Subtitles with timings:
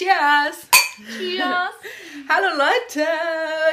[0.00, 0.79] Cheers!
[1.06, 1.70] Cheers!
[2.28, 3.08] Hallo Leute,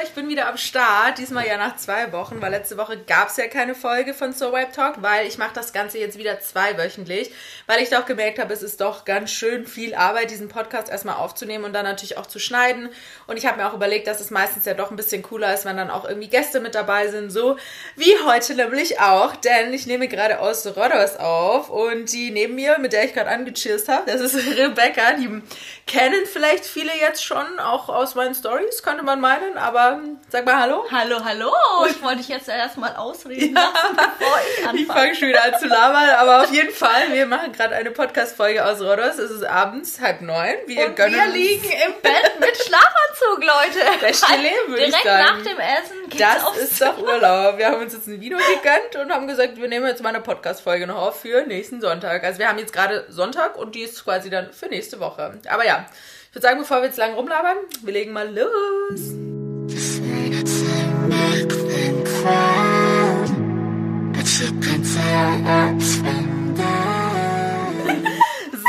[0.02, 1.18] ich bin wieder am Start.
[1.18, 4.52] Diesmal ja nach zwei Wochen, weil letzte Woche gab es ja keine Folge von So
[4.52, 7.30] Web Talk, weil ich mache das Ganze jetzt wieder zweiwöchentlich,
[7.66, 11.16] weil ich doch gemerkt habe, es ist doch ganz schön viel Arbeit, diesen Podcast erstmal
[11.16, 12.88] aufzunehmen und dann natürlich auch zu schneiden.
[13.28, 15.64] Und ich habe mir auch überlegt, dass es meistens ja doch ein bisschen cooler ist,
[15.64, 17.56] wenn dann auch irgendwie Gäste mit dabei sind, so
[17.94, 22.78] wie heute nämlich auch, denn ich nehme gerade aus Rodos auf und die neben mir,
[22.78, 25.42] mit der ich gerade angechirst habe, das ist Rebecca, die
[25.86, 30.60] kennen vielleicht viele jetzt schon, auch aus meinen Stories, könnte man meinen, aber sag mal
[30.60, 30.84] Hallo.
[30.90, 31.52] Hallo, hallo.
[31.88, 33.62] Ich wollte dich jetzt erstmal ausreden ja.
[33.62, 34.58] lassen, bevor ich.
[34.78, 37.90] Ich fange schon wieder an zu labern, aber auf jeden Fall, wir machen gerade eine
[37.90, 39.18] Podcast-Folge aus Rodos.
[39.18, 40.54] Es ist abends, halb neun.
[40.66, 44.00] Wir, Und wir liegen im Bett mit Schlafanzug, Leute.
[44.00, 45.04] Beste Leben, würde ich sagen.
[45.04, 47.58] Direkt nach dem Essen geht's Das ist doch Urlaub.
[47.58, 50.20] Wir haben uns jetzt ein Video gegönnt und haben gesagt, wir nehmen jetzt mal eine
[50.20, 52.24] Podcast-Folge noch auf für nächsten Sonntag.
[52.24, 55.38] Also wir haben jetzt gerade Sonntag und die ist quasi dann für nächste Woche.
[55.48, 55.86] Aber ja,
[56.28, 59.14] ich würde sagen, bevor wir jetzt lang rumlabern, wir legen mal los.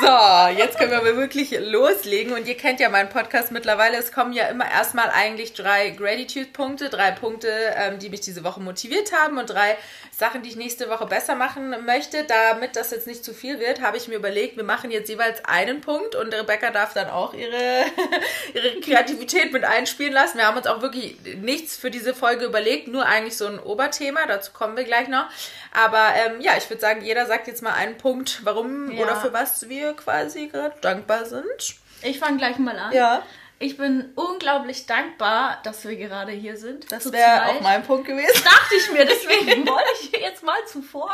[0.01, 2.33] So, jetzt können wir wirklich loslegen.
[2.33, 3.97] Und ihr kennt ja meinen Podcast mittlerweile.
[3.97, 8.61] Es kommen ja immer erstmal eigentlich drei Gratitude-Punkte, drei Punkte, ähm, die mich diese Woche
[8.61, 9.77] motiviert haben und drei
[10.11, 12.23] Sachen, die ich nächste Woche besser machen möchte.
[12.25, 15.43] Damit das jetzt nicht zu viel wird, habe ich mir überlegt, wir machen jetzt jeweils
[15.45, 17.85] einen Punkt und Rebecca darf dann auch ihre,
[18.53, 20.37] ihre Kreativität mit einspielen lassen.
[20.37, 24.25] Wir haben uns auch wirklich nichts für diese Folge überlegt, nur eigentlich so ein Oberthema.
[24.27, 25.25] Dazu kommen wir gleich noch.
[25.71, 29.03] Aber ähm, ja, ich würde sagen, jeder sagt jetzt mal einen Punkt, warum ja.
[29.03, 31.75] oder für was wir quasi gerade dankbar sind.
[32.01, 32.93] Ich fange gleich mal an.
[32.93, 33.23] Ja.
[33.61, 36.89] Ich bin unglaublich dankbar, dass wir gerade hier sind.
[36.89, 38.41] Das wäre auch mein Punkt gewesen.
[38.41, 41.11] Dachte ich mir, deswegen wollte ich jetzt mal zuvor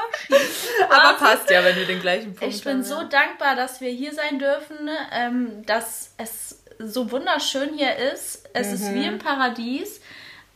[0.90, 3.04] Aber passt ja, wenn wir den gleichen Punkt Ich bin haben, so ja.
[3.06, 8.48] dankbar, dass wir hier sein dürfen, ähm, dass es so wunderschön hier ist.
[8.54, 8.74] Es mhm.
[8.76, 10.02] ist wie im Paradies.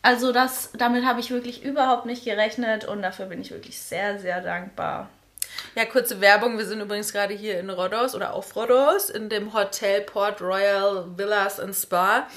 [0.03, 4.19] Also das, damit habe ich wirklich überhaupt nicht gerechnet und dafür bin ich wirklich sehr,
[4.19, 5.09] sehr dankbar.
[5.75, 6.57] Ja, kurze Werbung.
[6.57, 11.05] Wir sind übrigens gerade hier in Rhodos oder auf Rhodos in dem Hotel Port Royal
[11.15, 12.27] Villas and Spa.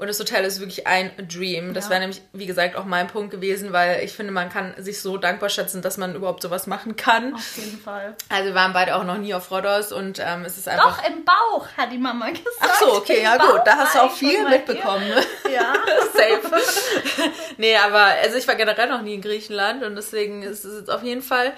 [0.00, 1.74] Und das Hotel ist wirklich ein Dream.
[1.74, 1.90] Das ja.
[1.90, 5.18] wäre nämlich, wie gesagt, auch mein Punkt gewesen, weil ich finde, man kann sich so
[5.18, 7.34] dankbar schätzen, dass man überhaupt sowas machen kann.
[7.34, 8.16] Auf jeden Fall.
[8.30, 11.02] Also wir waren beide auch noch nie auf Rhodos und ähm, es ist einfach...
[11.02, 12.46] Doch, im Bauch, hat die Mama gesagt.
[12.60, 13.60] Ach so, okay, Im ja Bauch gut.
[13.66, 15.06] Da hast du auch viel mitbekommen.
[15.06, 15.22] Ne?
[15.52, 15.74] Ja.
[16.14, 16.62] Safe.
[17.58, 20.90] nee, aber also ich war generell noch nie in Griechenland und deswegen ist es jetzt
[20.90, 21.52] auf jeden Fall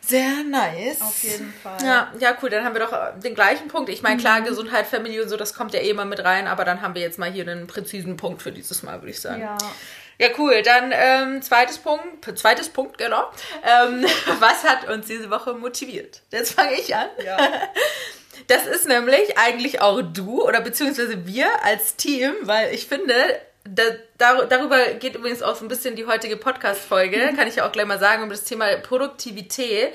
[0.00, 1.00] sehr nice.
[1.00, 1.76] Auf jeden Fall.
[1.84, 2.50] Ja, ja, cool.
[2.50, 3.90] Dann haben wir doch äh, den gleichen Punkt.
[3.90, 4.44] Ich meine, klar, mhm.
[4.44, 7.02] Gesundheit, Familie und so, das kommt ja eh mal mit rein, aber dann haben wir
[7.02, 9.40] jetzt mal hier einen präzisen Punkt für dieses Mal, würde ich sagen.
[9.42, 9.58] Ja.
[10.20, 10.62] Ja, cool.
[10.62, 13.30] Dann ähm, zweites Punkt, zweites Punkt, genau.
[13.62, 14.04] Ähm,
[14.40, 16.22] was hat uns diese Woche motiviert?
[16.30, 17.08] Jetzt fange ich an.
[17.24, 17.36] Ja.
[18.46, 23.12] Das ist nämlich eigentlich auch du oder beziehungsweise wir als Team, weil ich finde,
[23.74, 23.82] da,
[24.16, 27.72] dar, darüber geht übrigens auch so ein bisschen die heutige Podcast-Folge, kann ich ja auch
[27.72, 29.92] gleich mal sagen, um das Thema Produktivität.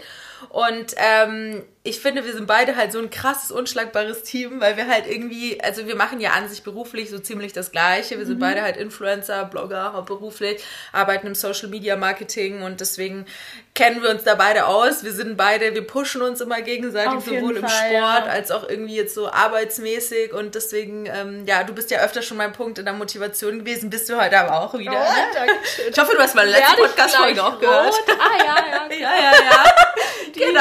[0.49, 4.87] Und ähm, ich finde, wir sind beide halt so ein krasses, unschlagbares Team, weil wir
[4.87, 8.17] halt irgendwie, also wir machen ja an sich beruflich so ziemlich das Gleiche.
[8.17, 8.41] Wir sind mhm.
[8.41, 13.25] beide halt Influencer, Blogger, hauptberuflich, arbeiten im Social Media Marketing und deswegen
[13.73, 15.03] kennen wir uns da beide aus.
[15.03, 18.31] Wir sind beide, wir pushen uns immer gegenseitig, Auf sowohl im Fall, Sport ja.
[18.31, 22.37] als auch irgendwie jetzt so arbeitsmäßig und deswegen, ähm, ja, du bist ja öfter schon
[22.37, 24.91] mein Punkt in der Motivation gewesen, bist du heute aber auch wieder.
[24.91, 25.27] Oh, ne?
[25.33, 25.53] danke
[25.89, 27.93] Ich hoffe, du hast meine letzte Podcast-Folge auch gehört.
[28.07, 28.95] Ah, ja, ja.
[28.99, 29.62] ja, ja, ja.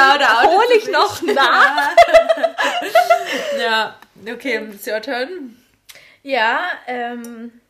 [0.02, 1.90] Genau, da hole ich noch nach.
[3.58, 3.94] ja,
[4.32, 5.56] okay, it's your turn.
[6.22, 7.60] Ja, ähm,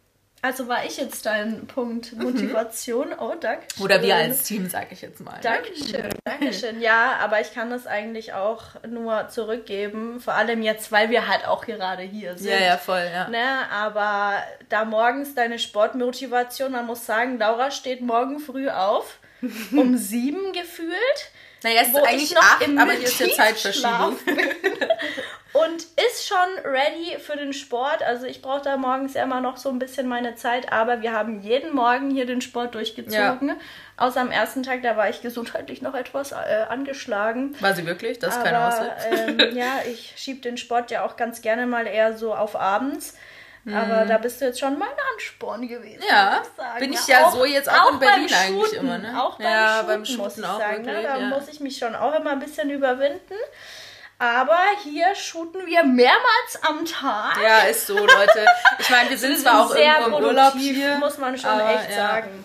[0.45, 3.11] also war ich jetzt dein Punkt Motivation.
[3.11, 3.17] Mhm.
[3.21, 3.65] Oh, danke.
[3.81, 5.39] Oder wir als Team, sage ich jetzt mal.
[5.41, 6.81] Dankeschön, Dankeschön.
[6.81, 11.47] Ja, aber ich kann das eigentlich auch nur zurückgeben, vor allem jetzt, weil wir halt
[11.47, 12.51] auch gerade hier sind.
[12.51, 13.29] Ja, ja, voll, ja.
[13.29, 14.35] Ne, aber
[14.69, 19.21] da morgens deine Sportmotivation, man muss sagen, Laura steht morgen früh auf,
[19.71, 21.31] um sieben gefühlt.
[21.63, 24.19] Naja, es ist eigentlich acht, aber hier ist ja Zeitverschiebung.
[25.53, 28.03] und ist schon ready für den Sport.
[28.03, 31.41] Also ich brauche da morgens immer noch so ein bisschen meine Zeit, aber wir haben
[31.41, 33.49] jeden Morgen hier den Sport durchgezogen.
[33.49, 33.57] Ja.
[33.97, 37.55] Außer am ersten Tag, da war ich gesundheitlich noch etwas äh, angeschlagen.
[37.61, 38.19] War sie wirklich?
[38.19, 38.93] Das ist aber, keine Aussage.
[39.11, 43.17] Ähm, ja, ich schiebe den Sport ja auch ganz gerne mal eher so auf abends.
[43.65, 44.09] Aber mhm.
[44.09, 46.03] da bist du jetzt schon mein Ansporn gewesen.
[46.09, 46.43] Ja,
[46.75, 48.99] ich bin ich ja auch, so jetzt auch, auch in Berlin eigentlich Shooten, immer.
[48.99, 49.23] Ne?
[49.23, 50.87] Auch beim ja, Shooten, beim Shooten muss ich auch sagen.
[50.87, 51.03] wirklich, ne?
[51.03, 51.27] Da ja.
[51.27, 53.35] muss ich mich schon auch immer ein bisschen überwinden.
[54.19, 57.39] Aber hier shooten wir mehrmals am Tag.
[57.43, 58.47] Ja, ist so, Leute.
[58.79, 60.97] Ich meine, wir sind zwar auch sehr irgendwo im Urlaub hier.
[60.97, 61.97] muss man schon aber, echt ja.
[61.97, 62.45] sagen.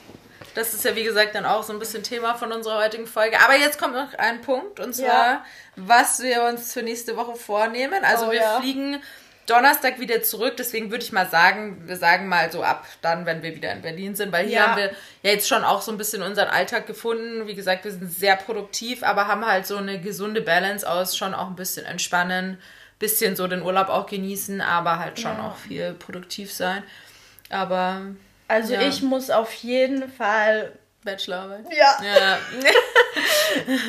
[0.56, 3.40] Das ist ja, wie gesagt, dann auch so ein bisschen Thema von unserer heutigen Folge.
[3.42, 5.46] Aber jetzt kommt noch ein Punkt, und zwar, Ja.
[5.76, 8.04] was wir uns für nächste Woche vornehmen.
[8.04, 8.60] Also Oh, wir ja.
[8.60, 9.00] fliegen
[9.48, 13.42] Donnerstag wieder zurück, deswegen würde ich mal sagen, wir sagen mal so ab dann, wenn
[13.42, 14.68] wir wieder in Berlin sind, weil hier Ja.
[14.68, 14.92] haben wir
[15.24, 17.48] ja jetzt schon auch so ein bisschen unseren Alltag gefunden.
[17.48, 21.34] Wie gesagt, wir sind sehr produktiv, aber haben halt so eine gesunde Balance aus, schon
[21.34, 22.60] auch ein bisschen entspannen,
[23.00, 25.48] bisschen so den Urlaub auch genießen, aber halt schon Ja.
[25.48, 26.84] auch viel produktiv sein.
[27.50, 28.02] Aber
[28.50, 28.82] Also Ja.
[28.82, 30.72] ich muss auf jeden Fall.
[31.04, 31.66] Bachelorarbeit.
[31.72, 31.98] Ja.
[32.04, 32.38] Ja.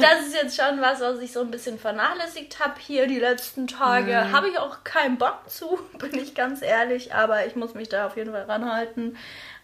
[0.01, 3.67] Das ist jetzt schon was, was ich so ein bisschen vernachlässigt habe hier die letzten
[3.67, 4.13] Tage.
[4.29, 4.33] Mhm.
[4.33, 8.07] Habe ich auch keinen Bock zu, bin ich ganz ehrlich, aber ich muss mich da
[8.07, 9.17] auf jeden Fall ranhalten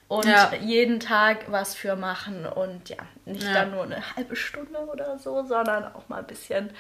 [0.08, 0.52] und Ja.
[0.60, 3.54] jeden Tag was für machen und ja, nicht Ja.
[3.54, 6.70] dann nur eine halbe Stunde oder so, sondern auch mal ein bisschen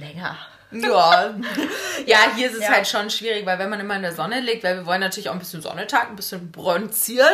[0.00, 0.36] länger.
[0.72, 1.34] Ja.
[2.06, 2.68] ja, hier ist es Ja.
[2.74, 5.28] halt schon schwierig, weil wenn man immer in der Sonne liegt, weil wir wollen natürlich
[5.28, 7.26] auch ein bisschen Sonnetag, ein bisschen bronzieren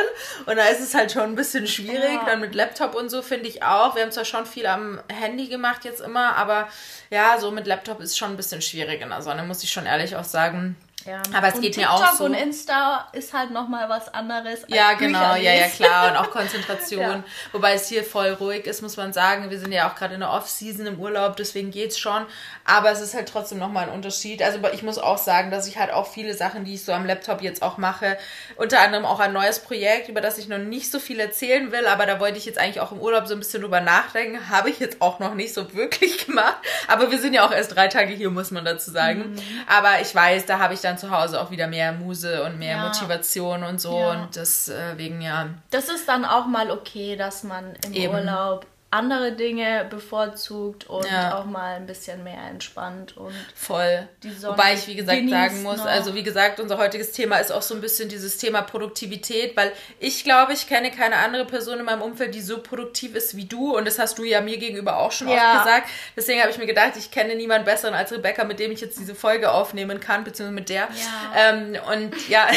[0.46, 2.24] und da ist es halt schon ein bisschen schwierig, Ja.
[2.24, 3.94] dann mit Laptop und so finde ich auch.
[3.94, 6.68] Wir haben zwar schon viel am Handy gemacht jetzt immer, aber
[7.10, 9.84] ja, so mit Laptop ist schon ein bisschen schwierig in der Sonne, muss ich schon
[9.84, 10.74] ehrlich auch sagen.
[11.06, 11.22] Ja.
[11.32, 12.24] Aber es geht mir TikTok auch so.
[12.24, 14.64] und Insta ist halt nochmal was anderes.
[14.68, 16.10] Ja, genau, ja, ja, klar.
[16.10, 17.00] Und auch Konzentration.
[17.00, 17.24] Ja.
[17.52, 19.50] Wobei es hier voll ruhig ist, muss man sagen.
[19.50, 22.26] Wir sind ja auch gerade in der Off-Season im Urlaub, deswegen geht's schon.
[22.64, 24.42] Aber es ist halt trotzdem nochmal ein Unterschied.
[24.42, 27.06] Also ich muss auch sagen, dass ich halt auch viele Sachen, die ich so am
[27.06, 28.18] Laptop jetzt auch mache,
[28.56, 31.86] unter anderem auch ein neues Projekt, über das ich noch nicht so viel erzählen will,
[31.86, 34.48] aber da wollte ich jetzt eigentlich auch im Urlaub so ein bisschen drüber nachdenken.
[34.56, 36.56] Habe ich jetzt auch noch nicht so wirklich gemacht.
[36.88, 39.32] Aber wir sind ja auch erst drei Tage hier, muss man dazu sagen.
[39.32, 39.40] Mhm.
[39.66, 42.76] Aber ich weiß, da habe ich dann zu Hause auch wieder mehr Muse und mehr
[42.76, 42.86] Ja.
[42.88, 43.98] Motivation und so.
[43.98, 44.10] Ja.
[44.12, 48.14] Und deswegen, ja, Das ist dann auch mal okay, dass man im Eben.
[48.14, 51.36] Urlaub andere Dinge bevorzugt und Ja.
[51.38, 54.08] auch mal ein bisschen mehr entspannt und Voll.
[54.42, 55.86] Wobei ich, wie gesagt, sagen muss, noch.
[55.86, 59.72] also wie gesagt, unser heutiges Thema ist auch so ein bisschen dieses Thema Produktivität, weil
[59.98, 63.44] ich glaube, ich kenne keine andere Person in meinem Umfeld, die so produktiv ist wie
[63.46, 65.56] du und das hast du ja mir gegenüber auch schon Ja.
[65.56, 65.88] oft gesagt.
[66.16, 68.98] Deswegen habe ich mir gedacht, ich kenne niemanden besseren als Rebecca, mit dem ich jetzt
[68.98, 70.82] diese Folge aufnehmen kann, beziehungsweise mit der.
[70.82, 71.50] Ja.
[71.50, 72.46] Ähm, und ja.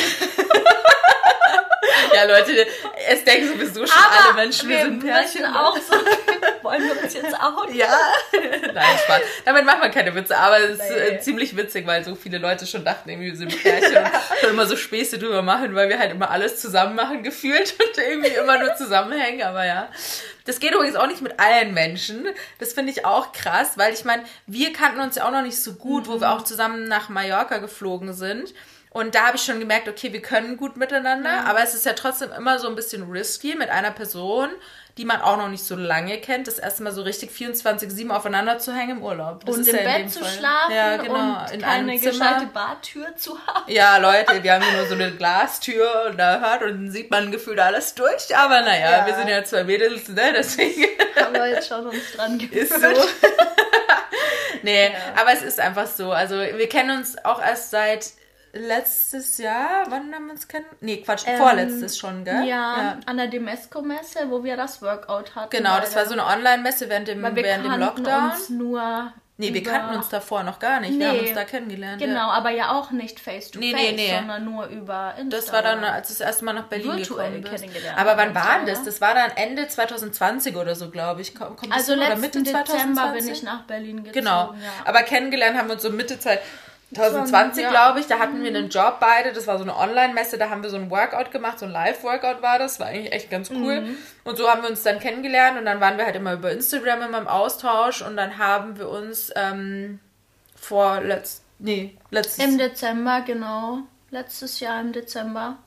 [2.13, 2.67] ja, Leute,
[3.07, 5.41] es denken sowieso schon Aber alle Menschen, wir, wir sind Pärchen.
[5.41, 5.93] müssen auch so.
[6.61, 7.69] Wollen wir uns jetzt auch?
[7.71, 7.97] Ja,
[8.73, 9.21] nein, Spaß.
[9.45, 12.67] Damit macht man keine Witze, aber es ist äh, ziemlich witzig, weil so viele Leute
[12.67, 13.97] schon dachten, irgendwie wir sind Pärchen
[14.43, 17.97] und immer so Späße drüber machen, weil wir halt immer alles zusammen machen gefühlt und
[17.97, 19.89] irgendwie immer nur zusammenhängen, aber ja.
[20.45, 22.27] Das geht übrigens auch nicht mit allen Menschen.
[22.57, 25.61] Das finde ich auch krass, weil ich meine, wir kannten uns ja auch noch nicht
[25.61, 28.53] so gut, wo wir auch zusammen nach Mallorca geflogen sind.
[28.91, 31.93] Und da habe ich schon gemerkt, okay, wir können gut miteinander, aber es ist ja
[31.93, 34.49] trotzdem immer so ein bisschen risky mit einer Person,
[34.97, 38.57] die man auch noch nicht so lange kennt, das erste Mal so richtig 24-7 aufeinander
[38.57, 39.45] zu hängen im Urlaub.
[39.45, 41.13] Das Und im ja Bett zu Fall- schlafen ja, genau,
[41.43, 42.47] und in keine einem gescheite.
[42.51, 43.71] Bartür zu haben.
[43.71, 47.11] Ja, Leute, wir haben hier nur so eine Glastür und da hört und dann sieht
[47.11, 48.35] man gefühlt alles durch.
[48.35, 49.05] Aber naja, Ja.
[49.05, 50.33] wir sind ja zwei Mädels, ne?
[50.35, 50.83] Deswegen
[51.15, 52.53] Haben wir jetzt schon uns dran gewöhnt.
[52.53, 52.87] ist so.
[54.63, 54.91] nee, Ja.
[55.21, 56.11] aber es ist einfach so.
[56.11, 58.07] Also wir kennen uns auch erst seit
[58.53, 59.85] letztes Jahr.
[59.89, 60.65] Wann haben wir uns kennen?
[60.81, 62.45] Nee, Quatsch, Ähm, vorletztes schon, gell?
[62.45, 65.49] Ja, an der Demesco-Messe, wo wir das Workout hatten.
[65.55, 68.31] Genau, das war so eine Online-Messe während dem, während dem Lockdown.
[68.31, 69.13] uns nur.
[69.37, 70.99] nee, wir kannten uns davor noch gar nicht.
[70.99, 71.27] Wir haben Nee.
[71.27, 72.01] uns da kennengelernt.
[72.01, 72.31] Genau, Ja.
[72.31, 74.15] aber ja auch nicht face to Nee, face, nee, nee.
[74.17, 75.29] sondern nur über Instagram.
[75.29, 77.63] Das war dann, als du das erste Mal nach Berlin Virtuell gekommen bist.
[77.63, 78.79] kennengelernt Aber wann war das?
[78.79, 78.85] ja.
[78.85, 81.35] Das war dann Ende 2020 oder so, glaube ich.
[81.35, 82.01] Kommt Also hin?
[82.01, 83.23] oder letzten Mitte Dezember 2020?
[83.25, 84.11] bin ich nach Berlin gezogen.
[84.13, 84.53] Genau.
[84.53, 84.71] Ja.
[84.85, 86.19] Aber kennengelernt haben wir uns so Mitte
[86.95, 87.69] 2020, Ja.
[87.69, 88.07] glaube ich.
[88.07, 89.31] Da hatten wir einen Job beide.
[89.31, 90.37] Das war so eine Online-Messe.
[90.37, 91.59] Da haben wir so ein Workout gemacht.
[91.59, 92.79] So ein Live-Workout war das.
[92.79, 93.81] War eigentlich echt ganz cool.
[93.81, 93.97] Mhm.
[94.23, 95.57] Und so haben wir uns dann kennengelernt.
[95.59, 98.01] Und dann waren wir halt immer über Instagram immer im Austausch.
[98.01, 99.99] Und dann haben wir uns ähm,
[100.55, 103.79] vor letzt, nee, letztes Im Dezember, genau.
[104.09, 105.57] Letztes Jahr im Dezember.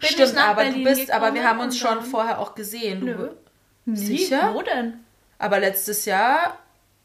[0.00, 3.00] Bin Stimmt, aber Berlin du bist, aber wir haben uns schon vorher auch gesehen.
[3.04, 3.36] Du,
[3.84, 3.96] Nö.
[3.96, 4.54] Sicher?
[4.54, 5.04] Wo denn?
[5.38, 6.56] Aber letztes Jahr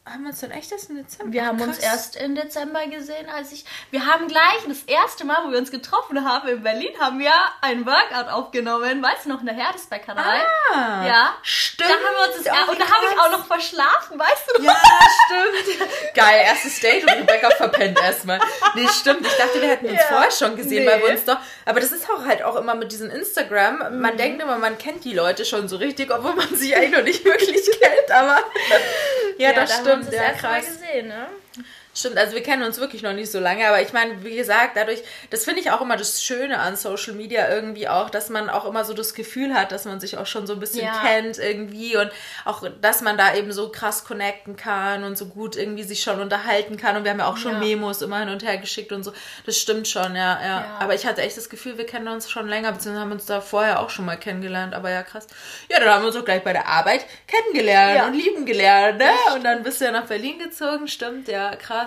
[0.06, 1.32] haben wir uns dann echt erst im Dezember.
[1.32, 1.84] Wir haben uns Krass.
[1.92, 3.64] erst im Dezember gesehen, als ich.
[3.90, 7.32] Wir haben gleich das erste Mal, wo wir uns getroffen haben in Berlin, haben wir
[7.62, 9.02] ein Workout aufgenommen.
[9.02, 10.42] Weißt du noch, in der Herdesbäckerei?
[10.74, 11.34] Ah, Ja.
[11.42, 11.88] Stimmt.
[11.88, 14.62] Da haben wir uns das Oh, und da habe ich auch noch verschlafen, weißt du?
[14.62, 14.72] noch?
[14.74, 14.80] Ja,
[15.26, 15.88] stimmt.
[16.14, 18.40] Geil, erstes Date und Rebecca verpennt erstmal.
[18.74, 19.26] Nee, stimmt.
[19.26, 20.06] Ich dachte, wir hätten uns Ja.
[20.08, 21.14] vorher schon gesehen, weil wir Nee.
[21.14, 21.38] uns doch.
[21.64, 24.00] Aber das ist auch halt auch immer mit diesem Instagram.
[24.00, 27.02] Man denkt immer, man kennt die Leute schon so richtig, obwohl man sie eigentlich noch
[27.04, 28.10] nicht wirklich kennt.
[28.10, 28.38] Aber
[29.38, 30.14] ja, das da haben wir stimmt.
[30.14, 31.26] das erste Mal gesehen, ne?
[31.96, 34.76] Stimmt, also wir kennen uns wirklich noch nicht so lange, aber ich meine, wie gesagt,
[34.76, 38.50] dadurch, das finde ich auch immer das Schöne an Social Media irgendwie auch, dass man
[38.50, 41.02] auch immer so das Gefühl hat, dass man sich auch schon so ein bisschen Ja.
[41.06, 42.10] kennt irgendwie und
[42.44, 46.20] auch, dass man da eben so krass connecten kann und so gut irgendwie sich schon
[46.20, 47.58] unterhalten kann und wir haben ja auch schon Ja.
[47.58, 49.12] Memos immer hin und her geschickt und so.
[49.46, 50.76] Das stimmt schon, ja, ja, Ja.
[50.80, 53.40] Aber ich hatte echt das Gefühl, wir kennen uns schon länger, beziehungsweise haben uns da
[53.40, 55.28] vorher auch schon mal kennengelernt, aber ja, krass.
[55.70, 59.10] Ja, dann haben wir uns auch gleich bei der Arbeit kennengelernt und lieben gelernt, ne?
[59.36, 61.83] Und dann bist du ja nach Berlin gezogen, stimmt, ja, krass.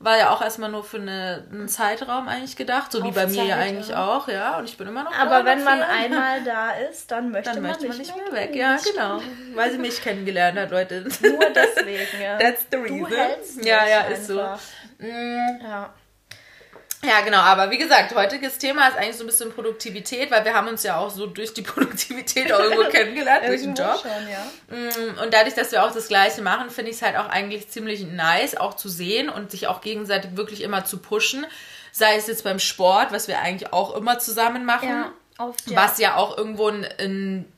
[0.00, 3.44] War ja auch erstmal nur für eine, einen Zeitraum eigentlich gedacht, so wie bei mir
[3.44, 4.58] ja eigentlich auch, ja.
[4.58, 7.72] Und ich bin immer noch Aber wenn man einmal da ist, dann möchte, dann man,
[7.72, 8.54] möchte nicht man nicht mehr, weg.
[8.54, 9.20] Ja, genau.
[9.54, 11.00] Weil sie mich kennengelernt hat, Leute.
[11.02, 12.38] Nur deswegen, ja.
[12.40, 12.98] That's the reason.
[13.00, 14.40] Du hältst ja, ja, ist so.
[14.40, 14.60] einfach.
[14.98, 15.94] Mm, Ja.
[17.04, 20.54] Ja, genau, aber wie gesagt, heutiges Thema ist eigentlich so ein bisschen Produktivität, weil wir
[20.54, 24.00] haben uns ja auch so durch die Produktivität auch irgendwo kennengelernt, durch den Job.
[24.02, 24.76] Schon, ja.
[24.76, 27.68] Mm, Und dadurch, dass wir auch das Gleiche machen, finde ich es halt auch eigentlich
[27.68, 31.46] ziemlich nice, auch zu sehen und sich auch gegenseitig wirklich immer zu pushen.
[31.92, 34.88] Sei es jetzt beim Sport, was wir eigentlich auch immer zusammen machen.
[34.88, 35.76] Ja, oft, ja.
[35.76, 37.52] Was ja auch irgendwo ein, ein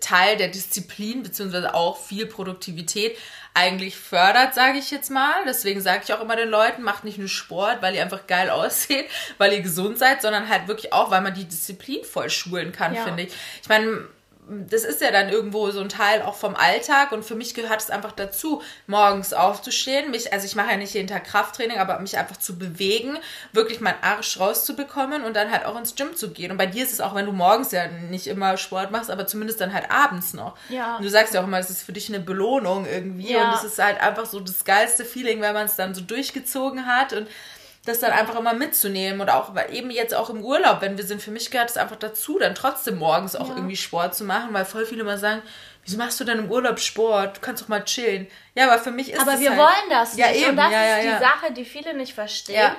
[0.00, 3.18] Teil der Disziplin, beziehungsweise auch viel Produktivität
[3.56, 5.32] eigentlich fördert, sage ich jetzt mal.
[5.46, 8.50] Deswegen sage ich auch immer den Leuten, macht nicht nur Sport, weil ihr einfach geil
[8.50, 9.06] aussieht,
[9.38, 12.94] weil ihr gesund seid, sondern halt wirklich auch, weil man die Disziplin voll schulen kann,
[12.94, 13.04] Ja.
[13.04, 13.32] finde ich.
[13.62, 14.06] Ich meine,
[14.48, 17.80] das ist ja dann irgendwo so ein Teil auch vom Alltag und für mich gehört
[17.80, 21.98] es einfach dazu, morgens aufzustehen, mich, also ich mache ja nicht jeden Tag Krafttraining, aber
[21.98, 23.18] mich einfach zu bewegen,
[23.52, 26.50] wirklich meinen Arsch rauszubekommen und dann halt auch ins Gym zu gehen.
[26.52, 29.26] Und bei dir ist es auch, wenn du morgens ja nicht immer Sport machst, aber
[29.26, 30.56] zumindest dann halt abends noch.
[30.68, 30.96] Ja.
[30.96, 33.48] Und du sagst ja auch immer, es ist für dich eine Belohnung irgendwie Ja.
[33.50, 36.86] und es ist halt einfach so das geilste Feeling, wenn man es dann so durchgezogen
[36.86, 37.26] hat und
[37.86, 41.04] das dann einfach immer mitzunehmen und auch weil eben jetzt auch im Urlaub, wenn wir
[41.04, 43.56] sind, für mich gehört es einfach dazu, dann trotzdem morgens auch Ja.
[43.56, 45.42] irgendwie Sport zu machen, weil voll viele immer sagen,
[45.84, 47.36] wieso machst du denn im Urlaub Sport?
[47.36, 48.26] Du kannst doch mal chillen.
[48.54, 50.26] Ja, aber für mich ist Aber wir halt, wollen das nicht.
[50.26, 50.50] Ja, eben.
[50.50, 51.24] Und das ja, ja, ist die.
[51.24, 52.56] Sache, die viele nicht verstehen.
[52.56, 52.76] Ja.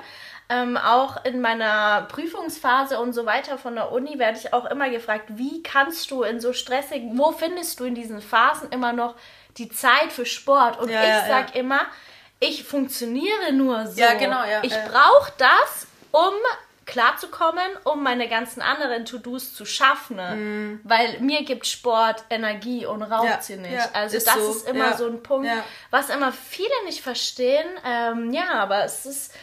[0.50, 4.88] Ähm, auch in meiner Prüfungsphase und so weiter von der Uni werde ich auch immer
[4.88, 9.14] gefragt, wie kannst du in so stressigen, wo findest du in diesen Phasen immer noch
[9.58, 10.78] die Zeit für Sport?
[10.78, 11.80] Und ich ja, sag immer,
[12.40, 14.00] ich funktioniere nur so.
[14.00, 14.88] Ja, genau, ja, Ich ja.
[14.88, 16.32] brauche das, um
[16.86, 20.80] klarzukommen, um meine ganzen anderen To-Dos zu schaffen.
[20.84, 23.28] Weil mir gibt Sport Energie und raubt Mhm.
[23.28, 23.72] Ja, sie nicht.
[23.72, 25.50] ja, also ist das so, ist immer ja, so ein Punkt,
[25.90, 27.66] was immer viele nicht verstehen.
[27.84, 29.34] Ähm, ja, aber es ist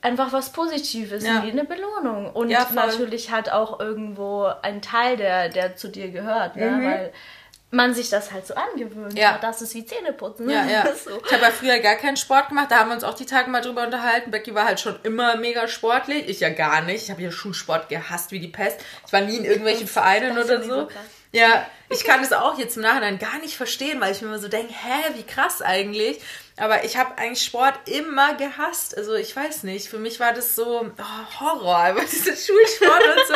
[0.00, 2.30] einfach was Positives, wie eine Belohnung.
[2.32, 6.80] Und natürlich hat auch irgendwo ein Teil, der, der zu dir gehört, ne?
[6.84, 7.12] weil
[7.70, 9.18] man sich das halt so angewöhnt.
[9.18, 9.34] Ja.
[9.34, 9.42] hat.
[9.42, 10.48] Das ist wie Zähneputzen.
[10.48, 10.84] Ja, ja.
[11.04, 11.20] so.
[11.24, 13.50] Ich habe ja früher gar keinen Sport gemacht, da haben wir uns auch die Tage
[13.50, 14.30] mal drüber unterhalten.
[14.30, 17.04] Becky war halt schon immer mega sportlich, ich ja gar nicht.
[17.04, 18.80] Ich habe ja Schulsport gehasst wie die Pest.
[19.06, 20.68] Ich war nie in irgendwelchen Vereinen oder so.
[20.68, 21.04] so krass.
[21.30, 24.38] Ja, ich kann das auch jetzt im Nachhinein gar nicht verstehen, weil ich mir immer
[24.38, 26.20] so denke, hä, wie krass eigentlich.
[26.60, 28.96] Aber ich habe eigentlich Sport immer gehasst.
[28.96, 33.26] Also ich weiß nicht, für mich war das so oh, Horror, einfach dieser Schulsport und
[33.28, 33.34] so.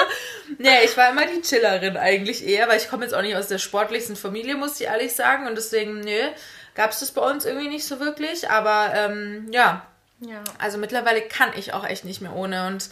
[0.59, 3.49] Nee, ich war immer die Chillerin eigentlich eher, weil ich komme jetzt auch nicht aus
[3.49, 5.47] der sportlichsten Familie, muss ich ehrlich sagen.
[5.47, 6.29] Und deswegen, nö,
[6.75, 8.51] gab es das bei uns irgendwie nicht so wirklich.
[8.51, 9.87] Aber ähm, ja,
[10.21, 10.43] Ja.
[10.59, 12.67] also mittlerweile kann ich auch echt nicht mehr ohne.
[12.67, 12.91] Und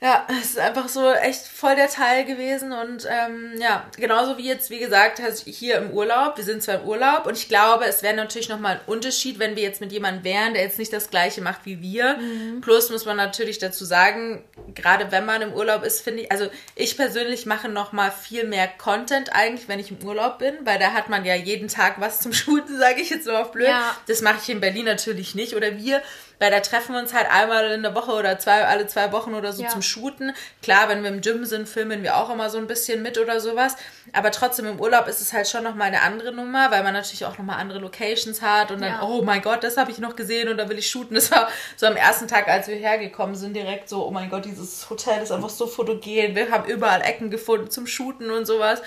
[0.00, 2.72] ja, es ist einfach so echt voll der Teil gewesen.
[2.72, 6.36] Und ähm, ja, genauso wie jetzt, wie gesagt, also hier im Urlaub.
[6.36, 9.56] Wir sind zwar im Urlaub und ich glaube, es wäre natürlich nochmal ein Unterschied, wenn
[9.56, 12.18] wir jetzt mit jemandem wären, der jetzt nicht das Gleiche macht wie wir.
[12.60, 16.48] Plus muss man natürlich dazu sagen, gerade wenn man im Urlaub ist, finde ich, also
[16.74, 20.92] ich persönlich mache nochmal viel mehr Content eigentlich, wenn ich im Urlaub bin, weil da
[20.92, 23.68] hat man ja jeden Tag was zum Shooten, sage ich jetzt mal auf blöd.
[23.68, 23.96] Ja.
[24.06, 25.54] Das mache ich in Berlin natürlich nicht.
[25.54, 26.02] Oder wir,
[26.38, 29.34] weil da treffen wir uns halt einmal in der Woche oder zwei, alle zwei Wochen
[29.34, 29.68] oder so Ja.
[29.70, 30.32] zum Shooten.
[30.62, 33.40] Klar, wenn wir im Gym sind, filmen wir auch immer so ein bisschen mit oder
[33.40, 33.76] sowas.
[34.12, 37.24] Aber trotzdem im Urlaub ist es halt schon nochmal eine andere Nummer, weil man natürlich
[37.24, 39.02] auch nochmal andere Locations hat und dann, Ja.
[39.02, 41.14] oh mein Gott, das habe ich noch gesehen und da will ich shooten.
[41.14, 44.44] Das war so am ersten Tag, als wir hergekommen sind, direkt so, oh mein Gott,
[44.44, 46.34] dieses Hotel ist einfach so fotogen.
[46.36, 48.82] Wir haben überall Ecken gefunden zum Shooten und sowas.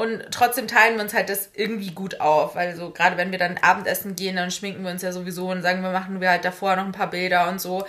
[0.00, 3.38] Und trotzdem teilen wir uns halt das irgendwie gut auf, weil so gerade wenn wir
[3.38, 6.44] dann Abendessen gehen, dann schminken wir uns ja sowieso und sagen wir, machen wir halt
[6.44, 7.84] davor noch ein paar Bilder und so.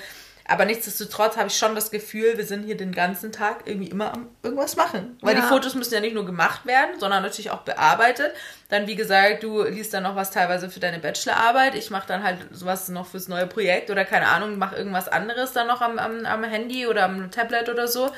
[0.47, 4.11] Aber nichtsdestotrotz habe ich schon das Gefühl, wir sind hier den ganzen Tag irgendwie immer
[4.11, 5.17] am irgendwas machen.
[5.21, 5.41] Weil Ja.
[5.41, 8.33] die Fotos müssen ja nicht nur gemacht werden, sondern natürlich auch bearbeitet.
[8.67, 11.75] Dann, wie gesagt, du liest dann noch was teilweise für deine Bachelorarbeit.
[11.75, 15.53] Ich mache dann halt sowas noch fürs neue Projekt oder keine Ahnung, mache irgendwas anderes
[15.53, 18.11] dann noch am, am, am Handy oder am Tablet oder so.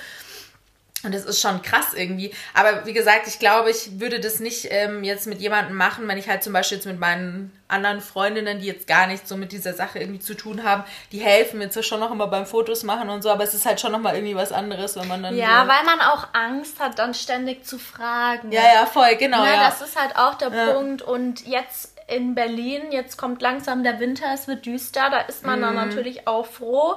[1.03, 2.33] Und das ist schon krass irgendwie.
[2.53, 6.17] Aber wie gesagt, ich glaube, ich würde das nicht ähm, jetzt mit jemandem machen, wenn
[6.17, 9.51] ich halt zum Beispiel jetzt mit meinen anderen Freundinnen, die jetzt gar nicht so mit
[9.51, 12.83] dieser Sache irgendwie zu tun haben, die helfen mir zwar schon noch immer beim Fotos
[12.83, 15.35] machen und so, aber es ist halt schon nochmal irgendwie was anderes, wenn man dann.
[15.35, 18.51] Ja, so, weil man auch Angst hat, dann ständig zu fragen.
[18.51, 19.43] ja, ja, voll, genau.
[19.43, 19.65] Ne, ja.
[19.69, 20.73] Das ist halt auch der Ja.
[20.73, 21.01] Punkt.
[21.01, 25.09] Und jetzt in Berlin, jetzt kommt langsam der Winter, es wird düster.
[25.09, 25.63] Da ist man Mhm.
[25.63, 26.95] dann natürlich auch froh,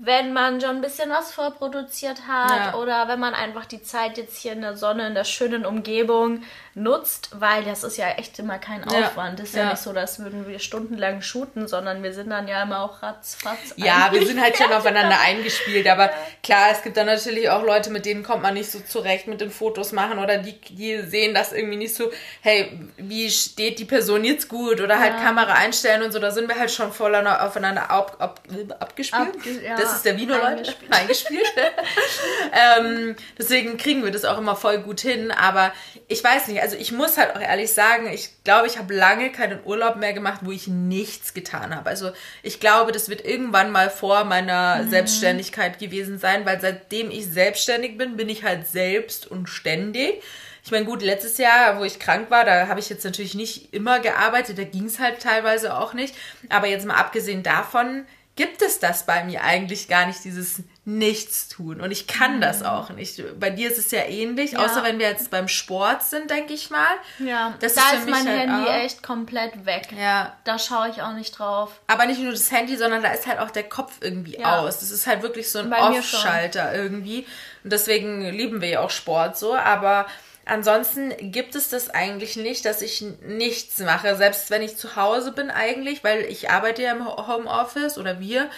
[0.00, 2.74] wenn man schon ein bisschen was vorproduziert hat Ja.
[2.76, 6.42] oder wenn man einfach die Zeit jetzt hier in der Sonne, in der schönen Umgebung
[6.78, 9.38] nutzt, weil das ist ja echt immer kein Aufwand.
[9.38, 9.44] Ja.
[9.44, 12.62] Ist ja, ja, nicht so, dass würden wir stundenlang shooten, sondern wir sind dann ja
[12.62, 13.74] immer auch ratzfatz.
[13.76, 16.10] Ja, wir sind halt schon aufeinander eingespielt, aber
[16.42, 19.40] klar, es gibt dann natürlich auch Leute, mit denen kommt man nicht so zurecht mit
[19.40, 23.84] den Fotos machen oder die, die sehen das irgendwie nicht so, hey, wie steht die
[23.84, 25.20] Person jetzt gut oder halt ja.
[25.20, 28.40] Kamera einstellen und so, da sind wir halt schon voll aufeinander ab, ab,
[28.78, 29.28] abgespielt.
[29.36, 29.76] Abge ja.
[29.76, 30.74] Das ist der Vino, Leute.
[30.90, 31.46] Eingespielt.
[32.78, 35.72] ähm, deswegen kriegen wir das auch immer voll gut hin, aber
[36.06, 39.30] ich weiß nicht, also ich muss halt auch ehrlich sagen, ich glaube, ich habe lange
[39.30, 41.88] keinen Urlaub mehr gemacht, wo ich nichts getan habe.
[41.88, 42.10] Also
[42.42, 44.90] ich glaube, das wird irgendwann mal vor meiner mhm.
[44.90, 50.22] Selbstständigkeit gewesen sein, weil seitdem ich selbstständig bin, bin ich halt selbst und ständig.
[50.64, 53.72] Ich meine, gut, letztes Jahr, wo ich krank war, da habe ich jetzt natürlich nicht
[53.72, 56.14] immer gearbeitet, da ging es halt teilweise auch nicht.
[56.50, 58.04] Aber jetzt mal abgesehen davon,
[58.36, 61.82] gibt es das bei mir eigentlich gar nicht, dieses Nichtstun.
[61.82, 62.40] Und ich kann mhm.
[62.40, 63.22] das auch nicht.
[63.38, 64.60] Bei dir ist es ja ähnlich, ja.
[64.60, 66.94] außer wenn wir jetzt beim Sport sind, denke ich mal.
[67.18, 68.74] Ja, das da ist, ist mein halt Handy auch.
[68.74, 69.88] echt komplett weg.
[69.94, 70.34] Ja.
[70.44, 71.78] Da schaue ich auch nicht drauf.
[71.88, 74.60] Aber nicht nur das Handy, sondern da ist halt auch der Kopf irgendwie ja.
[74.60, 74.80] aus.
[74.80, 77.26] Das ist halt wirklich so ein Off-Schalter irgendwie.
[77.64, 80.06] Und deswegen lieben wir ja auch Sport so, aber
[80.46, 85.32] Ansonsten gibt es das eigentlich nicht, dass ich nichts mache, selbst wenn ich zu Hause
[85.32, 88.48] bin eigentlich, weil ich arbeite ja im Homeoffice oder wir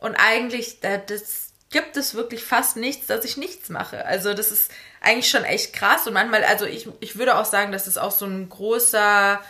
[0.00, 4.04] und eigentlich das gibt es wirklich fast nichts, dass ich nichts mache.
[4.06, 4.70] Also das ist
[5.00, 8.12] eigentlich schon echt krass und manchmal, also ich, ich würde auch sagen, dass es auch
[8.12, 9.40] so ein großer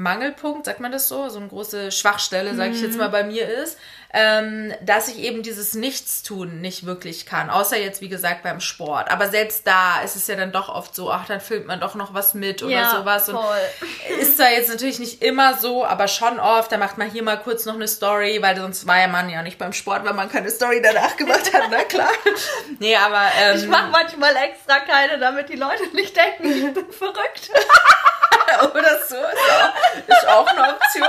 [0.00, 2.98] Mangelpunkt, sagt man das so, so eine große Schwachstelle, sage ich jetzt mhm.
[2.98, 3.78] mal, bei mir ist,
[4.12, 9.10] ähm, dass ich eben dieses Nichtstun nicht wirklich kann, außer jetzt, wie gesagt, beim Sport.
[9.10, 11.94] Aber selbst da ist es ja dann doch oft so, ach, dann filmt man doch
[11.94, 13.28] noch was mit oder ja, sowas.
[13.28, 13.58] Und voll.
[14.20, 17.38] ist da jetzt natürlich nicht immer so, aber schon oft, da macht man hier mal
[17.38, 20.28] kurz noch eine Story, weil sonst war ja man ja nicht beim Sport, weil man
[20.28, 22.10] keine Story danach gemacht hat, na klar.
[22.80, 23.22] nee, aber...
[23.40, 27.50] Ähm, ich mache manchmal extra keine, damit die Leute nicht denken, ich bin verrückt.
[28.62, 29.16] oder so.
[29.16, 31.08] Ist auch, ist auch eine Option.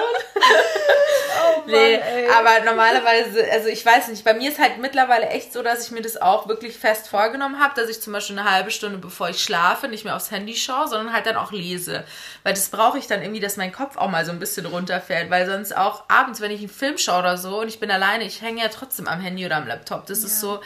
[1.44, 2.30] Oh Mann, nee, ey.
[2.30, 5.92] aber normalerweise, also ich weiß nicht, bei mir ist halt mittlerweile echt so, dass ich
[5.92, 9.30] mir das auch wirklich fest vorgenommen habe, dass ich zum Beispiel eine halbe Stunde bevor
[9.30, 12.04] ich schlafe nicht mehr aufs Handy schaue, sondern halt dann auch lese.
[12.44, 15.30] Weil das brauche ich dann irgendwie, dass mein Kopf auch mal so ein bisschen runterfährt,
[15.30, 18.24] weil sonst auch abends, wenn ich einen Film schaue oder so und ich bin alleine,
[18.26, 20.06] ich hänge ja trotzdem am Handy oder am Laptop.
[20.06, 20.28] Das ja.
[20.28, 20.60] ist so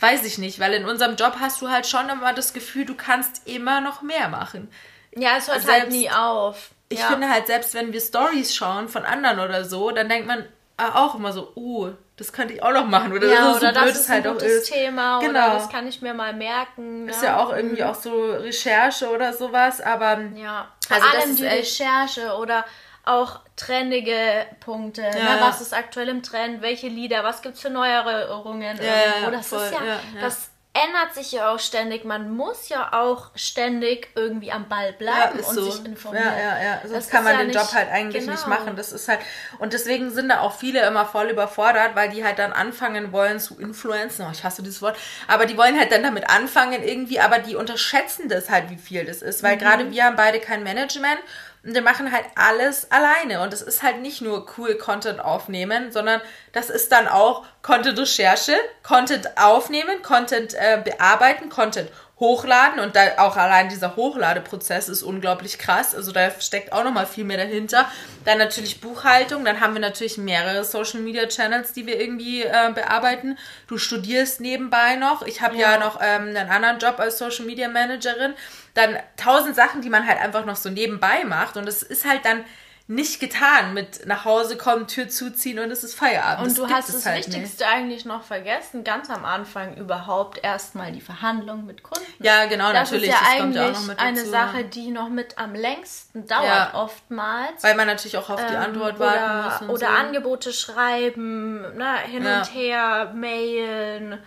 [0.00, 2.94] weiß ich nicht, weil in unserem Job hast du halt schon immer das Gefühl, du
[2.94, 4.68] kannst immer noch mehr machen.
[5.16, 6.70] Ja, es hört selbst, halt nie auf.
[6.88, 7.06] Ich ja.
[7.08, 10.44] finde halt, selbst wenn wir Stories schauen von anderen oder so, dann denkt man
[10.76, 13.12] auch immer so, uh, das könnte ich auch noch machen.
[13.12, 14.72] Oder, ja, so, oder so das ist halt ein gutes ist.
[14.72, 15.30] Thema genau.
[15.30, 17.08] oder das kann ich mir mal merken.
[17.08, 17.88] Ist ja, ja auch irgendwie mhm.
[17.88, 20.20] auch so Recherche oder sowas, aber...
[20.34, 22.64] Ja, vor also allem die Recherche oder
[23.04, 25.02] auch trendige Punkte.
[25.02, 25.10] Ja.
[25.10, 25.38] Ne?
[25.40, 26.62] Was ist aktuell im Trend?
[26.62, 27.22] Welche Lieder?
[27.22, 28.78] Was gibt es für Neuerungen?
[28.82, 32.04] Ja, das voll, ist ja, ja, das ändert sich ja auch ständig.
[32.04, 35.70] Man muss ja auch ständig irgendwie am Ball bleiben ja, und so.
[35.70, 36.24] sich informieren.
[36.26, 36.80] Ja, ja, ja.
[36.82, 38.32] Sonst das kann man den nicht, Job halt eigentlich genau.
[38.32, 38.74] nicht machen.
[38.74, 39.20] Das ist halt,
[39.60, 43.38] und deswegen sind da auch viele immer voll überfordert, weil die halt dann anfangen wollen
[43.38, 44.26] zu influenzen.
[44.26, 44.96] Oh, ich hasse dieses Wort.
[45.28, 49.04] Aber die wollen halt dann damit anfangen irgendwie, aber die unterschätzen das halt, wie viel
[49.04, 49.44] das ist.
[49.44, 49.60] Weil mhm.
[49.60, 51.20] gerade wir haben beide kein Management
[51.64, 53.40] und wir machen halt alles alleine.
[53.42, 56.20] Und es ist halt nicht nur cool Content aufnehmen, sondern
[56.52, 63.36] das ist dann auch Content-Recherche, Content aufnehmen, Content äh, bearbeiten, Content hochladen und da auch
[63.36, 65.94] allein dieser Hochladeprozess ist unglaublich krass.
[65.94, 67.90] Also da steckt auch nochmal viel mehr dahinter.
[68.24, 72.72] Dann natürlich Buchhaltung, dann haben wir natürlich mehrere Social Media Channels, die wir irgendwie äh,
[72.72, 73.36] bearbeiten.
[73.66, 75.22] Du studierst nebenbei noch.
[75.22, 75.72] Ich habe ja.
[75.72, 75.78] ja.
[75.78, 78.34] noch ähm, einen anderen Job als Social Media Managerin.
[78.74, 82.24] Dann tausend Sachen, die man halt einfach noch so nebenbei macht und es ist halt
[82.24, 82.44] dann
[82.86, 86.48] nicht getan mit nach Hause kommen, Tür zuziehen und es ist Feierabend.
[86.48, 87.72] Und du hast das halt Wichtigste nicht.
[87.72, 92.04] eigentlich noch vergessen, ganz am Anfang überhaupt erstmal die Verhandlung mit Kunden.
[92.18, 93.08] Ja, genau, das natürlich.
[93.08, 94.30] Ist ja das eigentlich kommt ja auch noch mit eine dazu.
[94.30, 96.74] Sache, die noch mit am längsten dauert ja.
[96.74, 97.62] oftmals.
[97.62, 99.76] Weil man natürlich auch auf die ähm, Antwort oder, warten muss.
[99.76, 99.94] oder so.
[99.94, 102.40] Angebote schreiben, na, hin ja.
[102.40, 104.18] und her, mailen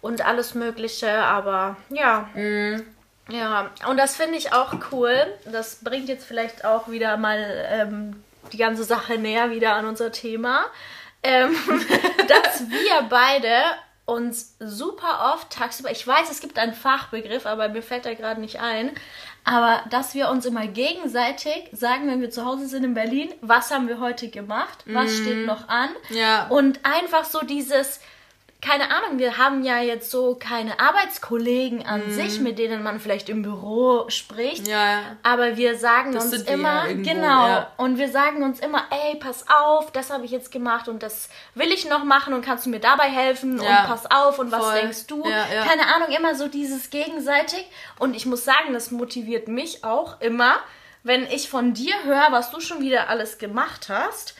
[0.00, 2.28] und alles mögliche, aber ja.
[2.34, 2.84] Mhm.
[3.28, 5.14] Ja, und das finde ich auch cool.
[5.44, 10.12] Das bringt jetzt vielleicht auch wieder mal ähm, die ganze Sache näher wieder an unser
[10.12, 10.64] Thema.
[11.22, 11.54] Ähm,
[12.28, 13.48] dass wir beide
[14.04, 18.40] uns super oft tagsüber, ich weiß, es gibt einen Fachbegriff, aber mir fällt er gerade
[18.40, 18.90] nicht ein,
[19.44, 23.70] aber dass wir uns immer gegenseitig sagen, wenn wir zu Hause sind in Berlin, was
[23.70, 25.22] haben wir heute gemacht, was mm.
[25.22, 26.48] steht noch an ja.
[26.48, 28.00] und einfach so dieses,
[28.62, 32.12] keine Ahnung, wir haben ja jetzt so keine Arbeitskollegen an mhm.
[32.12, 34.68] sich, mit denen man vielleicht im Büro spricht.
[34.68, 35.16] Ja.
[35.24, 37.72] Aber wir sagen das uns immer, irgendwo, genau, ja.
[37.76, 41.28] und wir sagen uns immer, ey, pass auf, das habe ich jetzt gemacht und das
[41.56, 43.80] will ich noch machen und kannst du mir dabei helfen ja.
[43.80, 44.60] und pass auf und Voll.
[44.60, 45.24] was denkst du?
[45.24, 47.66] Keine Ahnung, immer so dieses gegenseitig.
[47.98, 50.54] Und ich muss sagen, das motiviert mich auch immer,
[51.02, 54.36] wenn ich von dir höre, was du schon wieder alles gemacht hast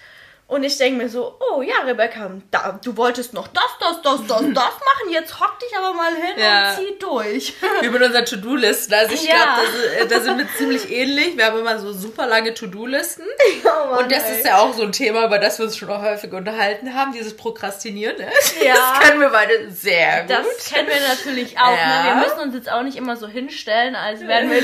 [0.52, 4.26] und ich denke mir so, oh ja, Rebecca, da, du wolltest noch das, das, das,
[4.26, 5.10] das, das machen.
[5.10, 6.70] Jetzt hock dich aber mal hin ja.
[6.70, 7.54] und zieh durch.
[7.80, 8.92] Wie mit unseren To-Do-Listen.
[8.92, 9.34] Also ich ja.
[9.34, 11.38] glaube, da, da, sind wir ziemlich ähnlich.
[11.38, 13.24] Wir haben immer so super lange To-Do-Listen.
[13.64, 14.38] Oh und das ey.
[14.38, 17.12] ist ja auch so ein Thema, über das wir uns schon auch häufig unterhalten haben,
[17.12, 18.16] dieses Prokrastinieren.
[18.16, 18.28] Ne?
[18.62, 18.74] Ja.
[18.74, 20.30] Das kennen wir beide sehr gut.
[20.30, 21.76] Das kennen wir natürlich auch.
[21.76, 22.02] Ja.
[22.02, 22.08] Ne?
[22.08, 24.62] Wir müssen uns jetzt auch nicht immer so hinstellen, als wären wir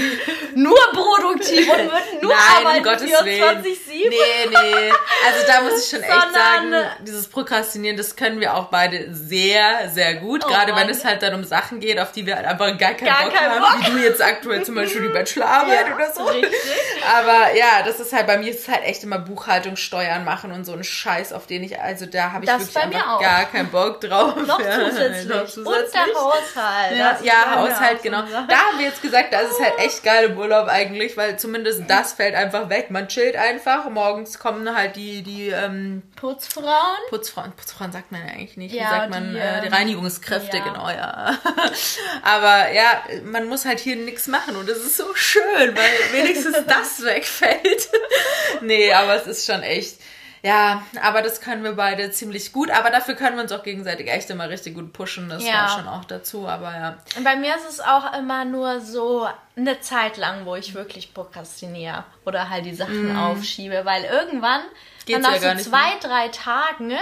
[0.54, 4.08] nur produktiv und würden nur Nein, arbeiten um Gottes 24-7.
[4.08, 4.16] Nee,
[4.50, 4.92] nee.
[5.26, 6.72] Also da muss ich schon echt sagen,
[7.06, 10.44] dieses Prokrastinieren, das können wir auch beide sehr, sehr gut.
[10.44, 10.82] Oh Gerade Mann.
[10.82, 13.24] wenn es halt dann um Sachen geht, auf die wir halt einfach gar keinen gar
[13.24, 13.60] Bock kein haben.
[13.60, 13.86] Bock.
[13.86, 16.24] Wie du jetzt aktuell zum Beispiel die Bachelorarbeit ja, oder so.
[16.24, 16.50] Richtig.
[17.16, 20.64] Aber ja, das ist halt bei mir ist halt echt immer Buchhaltung, Steuern machen und
[20.64, 23.20] so ein Scheiß, auf den ich, also da habe ich das wirklich einfach auch.
[23.20, 24.34] gar keinen Bock drauf.
[24.46, 24.58] Noch
[24.90, 25.28] zusätzlich.
[25.28, 25.64] Noch zusätzlich.
[25.64, 26.96] Und der Haushalt.
[26.96, 28.22] Ja, ja Haushalt, genau.
[28.22, 31.82] Da haben wir jetzt gesagt, das ist halt echt geil im Urlaub eigentlich, weil zumindest
[31.88, 32.90] das fällt einfach weg.
[32.90, 33.88] Man chillt einfach.
[33.90, 36.98] Morgens kommen halt die, die ähm, Putzfrauen.
[37.10, 37.52] Putzfrauen.
[37.52, 38.74] Putzfrauen sagt man ja eigentlich nicht.
[38.74, 39.32] Ja, Wie sagt man?
[39.32, 40.64] Die, äh, die ähm, Reinigungskräfte, ja.
[40.64, 41.38] genau, ja.
[42.22, 45.42] Aber ja, man muss halt hier nichts machen und das ist so schön,
[45.76, 47.88] weil wenigstens das wegfällt.
[48.60, 49.98] nee, aber es ist schon echt.
[50.42, 52.70] Ja, aber das können wir beide ziemlich gut.
[52.70, 55.28] Aber dafür können wir uns auch gegenseitig echt immer richtig gut pushen.
[55.28, 55.52] Das ja.
[55.52, 56.98] war schon auch dazu, aber ja.
[57.16, 61.12] Und bei mir ist es auch immer nur so eine Zeit lang, wo ich wirklich
[61.12, 63.18] prokrastiniere oder halt die Sachen mm.
[63.18, 64.62] aufschiebe, weil irgendwann
[65.08, 66.96] Geht's dann nach ja so zwei, drei Tagen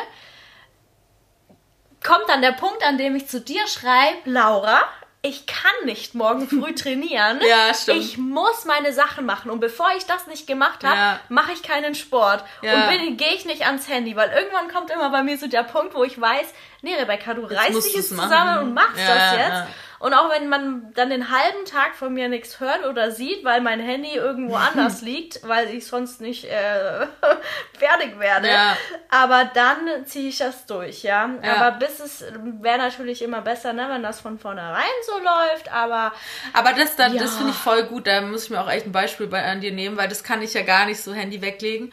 [2.06, 4.80] kommt dann der Punkt, an dem ich zu dir schreibe, Laura,
[5.22, 7.40] ich kann nicht morgen früh trainieren.
[7.46, 8.00] ja, stimmt.
[8.00, 9.50] Ich muss meine Sachen machen.
[9.50, 11.20] Und bevor ich das nicht gemacht habe, ja.
[11.28, 12.44] mache ich keinen Sport.
[12.62, 12.88] Ja.
[12.88, 15.94] Und gehe ich nicht ans Handy, weil irgendwann kommt immer bei mir so der Punkt,
[15.94, 16.46] wo ich weiß,
[16.82, 19.74] nee, Rebecca, du jetzt reißt dich jetzt zusammen und machst ja, das jetzt.
[19.98, 23.60] Und auch wenn man dann den halben Tag von mir nichts hört oder sieht, weil
[23.60, 27.06] mein Handy irgendwo anders liegt, weil ich sonst nicht äh,
[27.78, 28.48] fertig werde.
[28.48, 28.76] Ja.
[29.08, 31.30] Aber dann ziehe ich das durch, ja.
[31.42, 31.54] ja.
[31.56, 32.24] Aber bis es
[32.60, 35.72] wäre natürlich immer besser, ne, wenn das von vornherein so läuft.
[35.72, 36.12] Aber
[36.52, 37.20] aber das, das, ja.
[37.20, 38.06] das finde ich voll gut.
[38.06, 40.42] Da muss ich mir auch echt ein Beispiel bei an dir nehmen, weil das kann
[40.42, 41.92] ich ja gar nicht so Handy weglegen.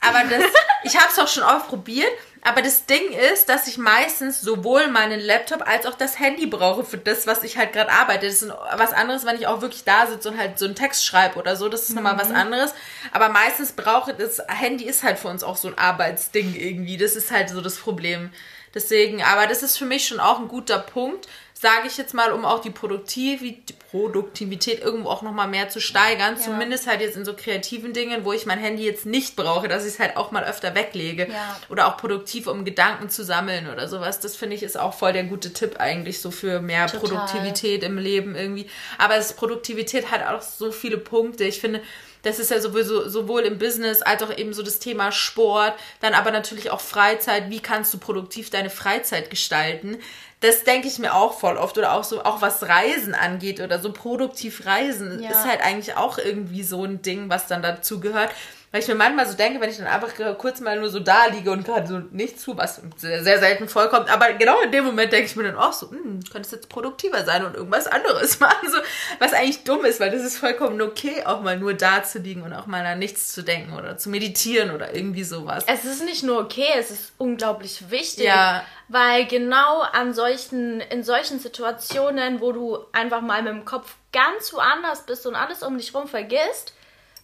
[0.00, 0.44] Aber das,
[0.84, 2.12] ich habe es auch schon oft probiert
[2.46, 6.84] aber das Ding ist, dass ich meistens sowohl meinen Laptop als auch das Handy brauche
[6.84, 8.26] für das, was ich halt gerade arbeite.
[8.26, 11.04] Das ist was anderes, wenn ich auch wirklich da sitze und halt so einen Text
[11.04, 11.68] schreibe oder so.
[11.68, 11.96] Das ist mhm.
[11.96, 12.72] nochmal was anderes.
[13.10, 16.96] Aber meistens brauche ich das Handy ist halt für uns auch so ein Arbeitsding irgendwie.
[16.96, 18.30] Das ist halt so das Problem.
[18.76, 21.26] Deswegen, aber das ist für mich schon auch ein guter Punkt,
[21.58, 26.34] sage ich jetzt mal, um auch die Produktivität, irgendwo auch nochmal mehr zu steigern.
[26.34, 26.40] Ja.
[26.40, 29.86] Zumindest halt jetzt in so kreativen Dingen, wo ich mein Handy jetzt nicht brauche, dass
[29.86, 31.28] ich es halt auch mal öfter weglege.
[31.30, 31.58] Ja.
[31.70, 34.20] Oder auch produktiv, um Gedanken zu sammeln oder sowas.
[34.20, 37.00] Das finde ich ist auch voll der gute Tipp eigentlich so für mehr Total.
[37.00, 38.68] Produktivität im Leben irgendwie.
[38.98, 41.44] Aber das Produktivität hat auch so viele Punkte.
[41.44, 41.80] Ich finde,
[42.26, 46.12] das ist ja sowieso sowohl im Business als auch eben so das Thema Sport, dann
[46.12, 47.50] aber natürlich auch Freizeit.
[47.50, 49.98] Wie kannst du produktiv deine Freizeit gestalten?
[50.40, 53.78] Das denke ich mir auch voll oft oder auch so, auch was Reisen angeht oder
[53.78, 55.30] so produktiv Reisen ja.
[55.30, 58.30] ist halt eigentlich auch irgendwie so ein Ding, was dann dazu gehört.
[58.76, 61.28] Weil ich mir manchmal so denke, wenn ich dann einfach kurz mal nur so da
[61.28, 64.84] liege und gerade so nichts zu, was sehr, sehr selten vorkommt, aber genau in dem
[64.84, 67.86] Moment denke ich mir dann auch so, hm, könnte es jetzt produktiver sein und irgendwas
[67.86, 68.76] anderes machen, so,
[69.18, 72.42] was eigentlich dumm ist, weil das ist vollkommen okay, auch mal nur da zu liegen
[72.42, 75.64] und auch mal an nichts zu denken oder zu meditieren oder irgendwie sowas.
[75.66, 78.62] Es ist nicht nur okay, es ist unglaublich wichtig, ja.
[78.88, 84.52] weil genau an solchen, in solchen Situationen, wo du einfach mal mit dem Kopf ganz
[84.52, 86.74] woanders bist und alles um dich rum vergisst,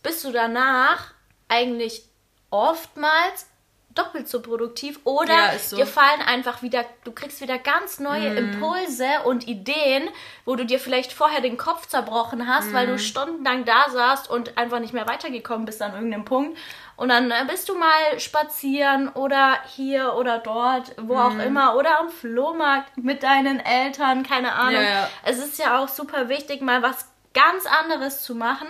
[0.03, 1.13] bist du danach
[1.49, 2.05] eigentlich
[2.51, 3.47] oftmals
[3.95, 5.77] doppelt so produktiv oder ja, so.
[5.77, 8.37] dir fallen einfach wieder, du kriegst wieder ganz neue mm.
[8.37, 10.09] Impulse und Ideen,
[10.45, 12.75] wo du dir vielleicht vorher den Kopf zerbrochen hast, mm.
[12.75, 12.99] weil du mhm.
[12.99, 16.59] stundenlang da saßt und einfach nicht mehr weitergekommen bist an irgendeinem Punkt.
[16.97, 21.21] Und dann äh, bist du mal spazieren oder hier oder dort, wo mm.
[21.21, 21.41] auch mhm.
[21.41, 24.83] immer, oder am Flohmarkt mit deinen Eltern, keine Ahnung.
[24.83, 25.09] Ja, ja.
[25.25, 28.69] Es ist ja auch super wichtig, mal was ganz anderes zu machen,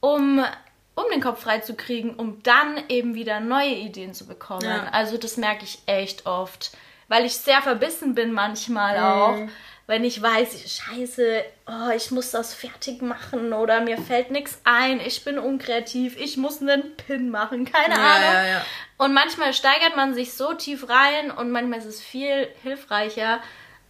[0.00, 0.44] um
[0.94, 4.64] um den Kopf frei zu kriegen, um dann eben wieder neue Ideen zu bekommen.
[4.64, 4.88] Ja.
[4.92, 6.76] Also das merke ich echt oft,
[7.08, 9.04] weil ich sehr verbissen bin manchmal mhm.
[9.04, 9.52] auch,
[9.86, 14.98] wenn ich weiß, scheiße, oh, ich muss das fertig machen oder mir fällt nichts ein,
[14.98, 18.50] ich bin unkreativ, ich muss einen Pin machen, keine ja, Ahnung.
[18.50, 18.64] Ja.
[18.96, 23.40] Und manchmal steigert man sich so tief rein und manchmal ist es viel hilfreicher,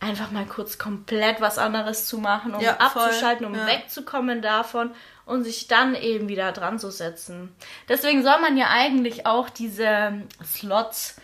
[0.01, 4.91] einfach mal kurz komplett was anderes zu machen, um abzuschalten, um wegzukommen davon
[5.27, 7.55] und sich dann eben wieder dran zu setzen.
[7.89, 11.17] Deswegen soll man ja eigentlich auch diese Slots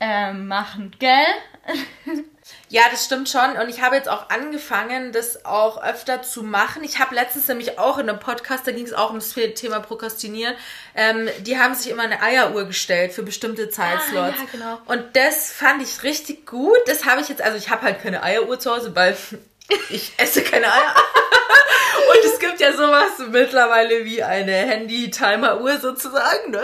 [0.00, 1.26] äh, machen, gell?
[2.68, 3.52] Ja, das stimmt schon.
[3.56, 6.82] Und ich habe jetzt auch angefangen, das auch öfter zu machen.
[6.82, 10.54] Ich habe letztens nämlich auch in einem Podcast, da ging es auch ums Thema Prokrastinieren.
[10.94, 14.38] Ähm, die haben sich immer eine Eieruhr gestellt für bestimmte Zeitslots.
[14.38, 14.78] Ah, ja, genau.
[14.86, 16.78] Und das fand ich richtig gut.
[16.86, 19.16] Das habe ich jetzt, also ich habe halt keine Eieruhr zu Hause, weil
[19.90, 20.94] ich esse keine Eier.
[22.10, 26.50] Und es gibt ja sowas mittlerweile wie eine Handy-Timer-Uhr sozusagen.
[26.50, 26.62] Ne?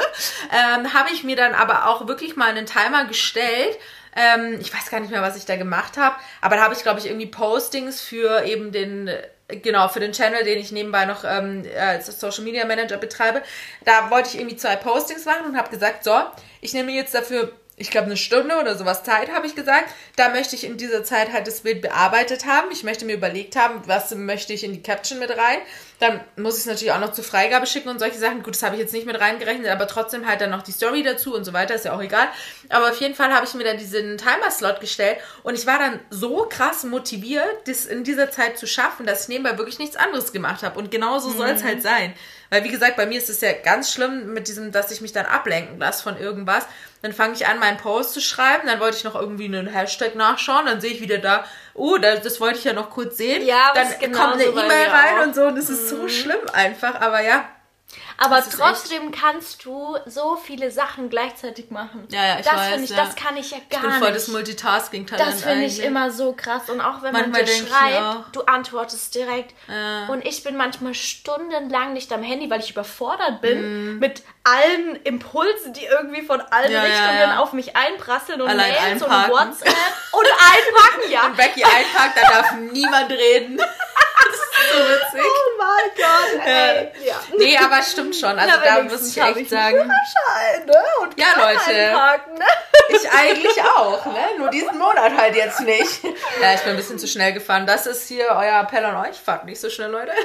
[0.53, 3.79] Ähm, habe ich mir dann aber auch wirklich mal einen Timer gestellt
[4.17, 6.83] ähm, ich weiß gar nicht mehr, was ich da gemacht habe, aber da habe ich,
[6.83, 9.09] glaube ich, irgendwie Postings für eben den
[9.49, 13.43] genau, für den Channel, den ich nebenbei noch ähm, als Social Media Manager betreibe,
[13.85, 16.21] da wollte ich irgendwie zwei Postings machen und habe gesagt, so,
[16.61, 19.93] ich nehme jetzt dafür ich glaube, eine Stunde oder sowas Zeit, habe ich gesagt.
[20.17, 22.69] Da möchte ich in dieser Zeit halt das Bild bearbeitet haben.
[22.71, 25.59] Ich möchte mir überlegt haben, was möchte ich in die Caption mit rein.
[26.01, 28.43] Dann muss ich es natürlich auch noch zur Freigabe schicken und solche Sachen.
[28.45, 31.03] Gut, das habe ich jetzt nicht mit reingerechnet, aber trotzdem halt dann noch die Story
[31.03, 32.29] dazu und so weiter, ist ja auch egal.
[32.69, 35.99] Aber auf jeden Fall habe ich mir dann diesen Timer-Slot gestellt und ich war dann
[36.11, 40.33] so krass motiviert, das in dieser Zeit zu schaffen, dass ich nebenbei wirklich nichts anderes
[40.33, 40.79] gemacht habe.
[40.79, 41.37] Und genau so mhm.
[41.37, 42.15] soll es halt sein.
[42.51, 45.13] Weil, wie gesagt, bei mir ist es ja ganz schlimm mit diesem, dass ich mich
[45.13, 46.67] dann ablenken lasse von irgendwas.
[47.03, 48.67] Dann fange ich an, meinen Post zu schreiben.
[48.67, 50.67] Dann wollte ich noch irgendwie einen Hashtag nachschauen.
[50.67, 51.45] Dann sehe ich wieder da,
[51.79, 53.45] oh, das, wollte ich ja noch kurz sehen.
[53.47, 55.27] Ja, dann genau kommt eine E-Mail rein auch.
[55.27, 55.45] und so.
[55.45, 55.97] Und es ist mhm.
[55.97, 57.01] so schlimm einfach.
[57.01, 57.49] Aber ja,
[58.19, 62.09] aber trotzdem kannst du so viele Sachen gleichzeitig machen.
[62.11, 62.83] Ja, ja, ich das weiß.
[62.83, 62.97] Ich, ja.
[62.97, 63.87] Das kann ich ja gar nicht.
[63.87, 66.69] Ich bin voll das Multitasking-Talent Das finde ich immer so krass.
[66.69, 69.55] Und auch wenn manchmal man dir schreibt, du antwortest direkt.
[69.69, 70.09] Ja.
[70.09, 73.99] Und ich bin manchmal stundenlang nicht am Handy, weil ich überfordert bin mhm.
[74.01, 79.03] mit allen Impulsen, die irgendwie von allen ja, Richtungen auf mich einprasseln und Allein Mails
[79.03, 79.33] einpacken.
[79.33, 79.69] und WhatsApp
[80.13, 81.27] und einpacken, ja.
[81.27, 83.61] Und Becky einpackt, da darf niemand reden.
[84.19, 85.31] Das ist so witzig.
[85.31, 87.07] Oh mein Gott, ey.
[87.07, 87.21] Ja.
[87.39, 88.39] Nee, aber stimmt schon.
[88.39, 89.77] Also da muss ich echt ich sagen.
[89.79, 89.95] Ne?
[91.03, 91.75] Und ja, Leute.
[92.39, 92.45] Ne?
[92.89, 94.19] Ich eigentlich auch, ne?
[94.39, 96.01] Nur diesen Monat halt jetzt nicht.
[96.41, 97.67] Ja, ich bin ein bisschen zu schnell gefahren.
[97.67, 99.17] Das ist hier euer Appell an euch.
[99.17, 100.13] Fahrt nicht so schnell, Leute.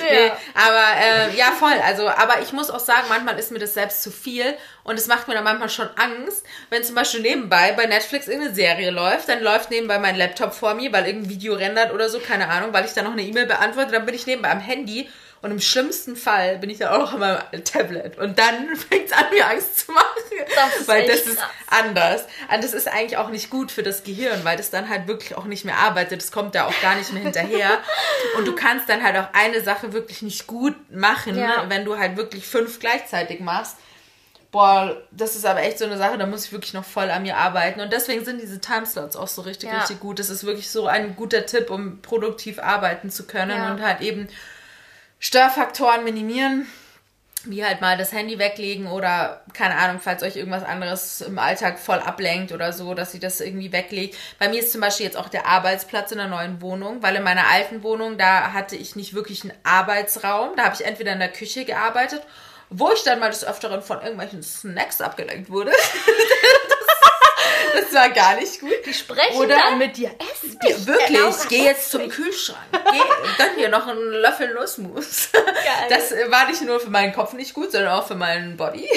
[0.00, 0.12] Ja.
[0.12, 1.74] Nee, aber äh, ja, voll.
[1.84, 5.06] Also, aber ich muss auch sagen, manchmal ist mir das selbst zu viel und es
[5.06, 9.28] macht mir dann manchmal schon Angst, wenn zum Beispiel nebenbei bei Netflix irgendeine Serie läuft,
[9.28, 12.72] dann läuft nebenbei mein Laptop vor mir, weil irgendein Video rendert oder so, keine Ahnung,
[12.72, 15.08] weil ich dann noch eine E-Mail beantworte, dann bin ich nebenbei am Handy
[15.46, 18.18] und im schlimmsten Fall bin ich dann auch noch an meinem Tablet.
[18.18, 20.04] Und dann fängt es an, mir Angst zu machen.
[20.54, 21.50] Das weil das ist krass.
[21.68, 22.22] anders.
[22.52, 25.36] Und das ist eigentlich auch nicht gut für das Gehirn, weil das dann halt wirklich
[25.36, 26.20] auch nicht mehr arbeitet.
[26.20, 27.78] Das kommt da auch gar nicht mehr hinterher.
[28.36, 31.66] Und du kannst dann halt auch eine Sache wirklich nicht gut machen, ja.
[31.68, 33.76] wenn du halt wirklich fünf gleichzeitig machst.
[34.50, 37.22] Boah, das ist aber echt so eine Sache, da muss ich wirklich noch voll an
[37.22, 37.80] mir arbeiten.
[37.80, 39.78] Und deswegen sind diese Timeslots auch so richtig, ja.
[39.78, 40.18] richtig gut.
[40.18, 43.70] Das ist wirklich so ein guter Tipp, um produktiv arbeiten zu können ja.
[43.70, 44.28] und halt eben
[45.18, 46.66] Störfaktoren minimieren,
[47.44, 51.78] wie halt mal das Handy weglegen oder keine Ahnung, falls euch irgendwas anderes im Alltag
[51.78, 54.16] voll ablenkt oder so, dass sie das irgendwie weglegt.
[54.38, 57.22] Bei mir ist zum Beispiel jetzt auch der Arbeitsplatz in der neuen Wohnung, weil in
[57.22, 60.56] meiner alten Wohnung, da hatte ich nicht wirklich einen Arbeitsraum.
[60.56, 62.22] Da habe ich entweder in der Küche gearbeitet,
[62.68, 65.72] wo ich dann mal des Öfteren von irgendwelchen Snacks abgelenkt wurde.
[67.74, 68.70] Das war gar nicht gut.
[68.84, 70.10] Die sprechen Oder dann mit dir.
[70.18, 70.58] Essen.
[70.62, 71.18] Ja, wirklich.
[71.42, 72.58] Ich gehe jetzt zum Kühlschrank.
[72.72, 75.30] Geh, gönn dir noch einen Löffel Nussmus.
[75.32, 75.44] Geil.
[75.88, 78.88] Das war nicht nur für meinen Kopf nicht gut, sondern auch für meinen Body.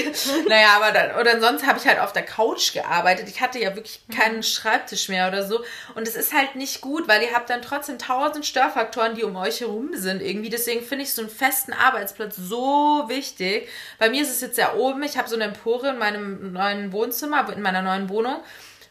[0.48, 3.28] naja, aber dann, oder sonst habe ich halt auf der Couch gearbeitet.
[3.30, 4.44] Ich hatte ja wirklich keinen mhm.
[4.44, 5.64] Schreibtisch mehr oder so.
[5.96, 9.36] Und es ist halt nicht gut, weil ihr habt dann trotzdem tausend Störfaktoren, die um
[9.36, 10.50] euch herum sind irgendwie.
[10.50, 13.70] Deswegen finde ich so einen festen Arbeitsplatz so wichtig.
[13.98, 15.04] Bei mir ist es jetzt ja oben.
[15.04, 18.44] Ich habe so eine Empore in meinem neuen Wohnzimmer, in meiner neuen Wohnung.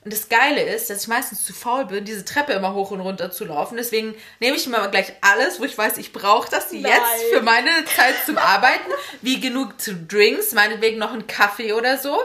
[0.05, 3.01] Und das Geile ist, dass ich meistens zu faul bin, diese Treppe immer hoch und
[3.01, 3.77] runter zu laufen.
[3.77, 6.85] Deswegen nehme ich mir gleich alles, wo ich weiß, ich brauche das Nein.
[6.85, 8.91] jetzt für meine Zeit zum Arbeiten,
[9.23, 12.19] wie genug zu Drinks, meinetwegen noch einen Kaffee oder so.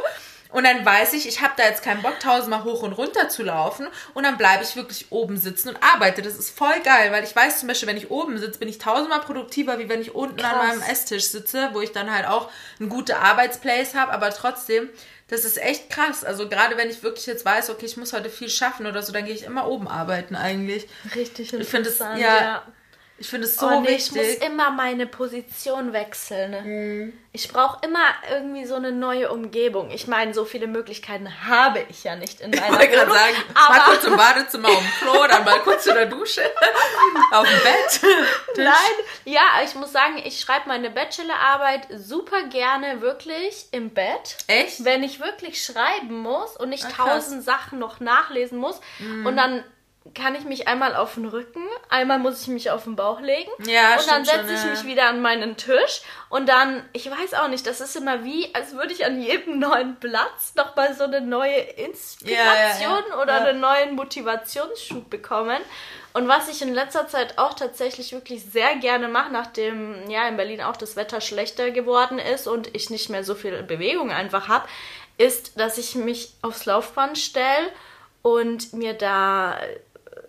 [0.54, 3.42] Und dann weiß ich, ich habe da jetzt keinen Bock, tausendmal hoch und runter zu
[3.42, 3.88] laufen.
[4.14, 6.22] Und dann bleibe ich wirklich oben sitzen und arbeite.
[6.22, 8.78] Das ist voll geil, weil ich weiß zum Beispiel, wenn ich oben sitze, bin ich
[8.78, 10.54] tausendmal produktiver, wie wenn ich unten Krass.
[10.54, 14.12] an meinem Esstisch sitze, wo ich dann halt auch einen guten Arbeitsplace habe.
[14.12, 14.90] Aber trotzdem
[15.28, 16.24] das ist echt krass.
[16.24, 19.14] Also gerade wenn ich wirklich jetzt weiß, okay, ich muss heute viel schaffen oder so,
[19.14, 20.88] dann gehe ich immer oben arbeiten eigentlich.
[21.16, 21.62] Richtig interessant.
[21.62, 22.64] Ich finde es ja, ja,
[23.20, 24.22] Ich finde es so oh, nee, wichtig.
[24.22, 26.52] Ich muss immer meine Position wechseln.
[26.52, 26.62] Ne?
[26.62, 27.14] Mhm.
[27.32, 29.92] Ich brauche immer irgendwie so eine neue Umgebung.
[29.92, 32.74] Ich meine, so viele Möglichkeiten habe ich ja nicht in meiner Wohnung.
[32.74, 33.76] Ich wollte gerade sagen, aber...
[33.76, 36.42] mal kurz im Badezimmer auf dem Klo, dann mal kurz in der Dusche,
[37.32, 38.02] auf dem Bett.
[38.58, 44.38] Nein, ja, ich muss sagen, ich schreibe meine Bachelorarbeit super gerne wirklich im Bett.
[44.48, 44.84] Echt?
[44.86, 49.28] Wenn ich wirklich schreiben muss und nicht Ach, tausend Sachen noch nachlesen muss mhm.
[49.28, 49.64] und dann
[50.14, 53.50] kann ich mich einmal auf den Rücken, einmal muss ich mich auf den Bauch legen
[53.66, 54.70] ja, und dann setze ich ja.
[54.70, 58.54] mich wieder an meinen Tisch und dann, ich weiß auch nicht, das ist immer wie,
[58.54, 63.62] als würde ich an jedem neuen Platz nochmal so eine neue Inspiration ja, oder einen
[63.62, 65.62] neuen Motivationsschub bekommen.
[66.12, 70.38] Und was ich in letzter Zeit auch tatsächlich wirklich sehr gerne mache, nachdem ja in
[70.38, 74.48] Berlin auch das Wetter schlechter geworden ist und ich nicht mehr so viel Bewegung einfach
[74.48, 74.68] habe,
[75.18, 77.70] ist, dass ich mich aufs Laufband stelle
[78.22, 79.58] und mir da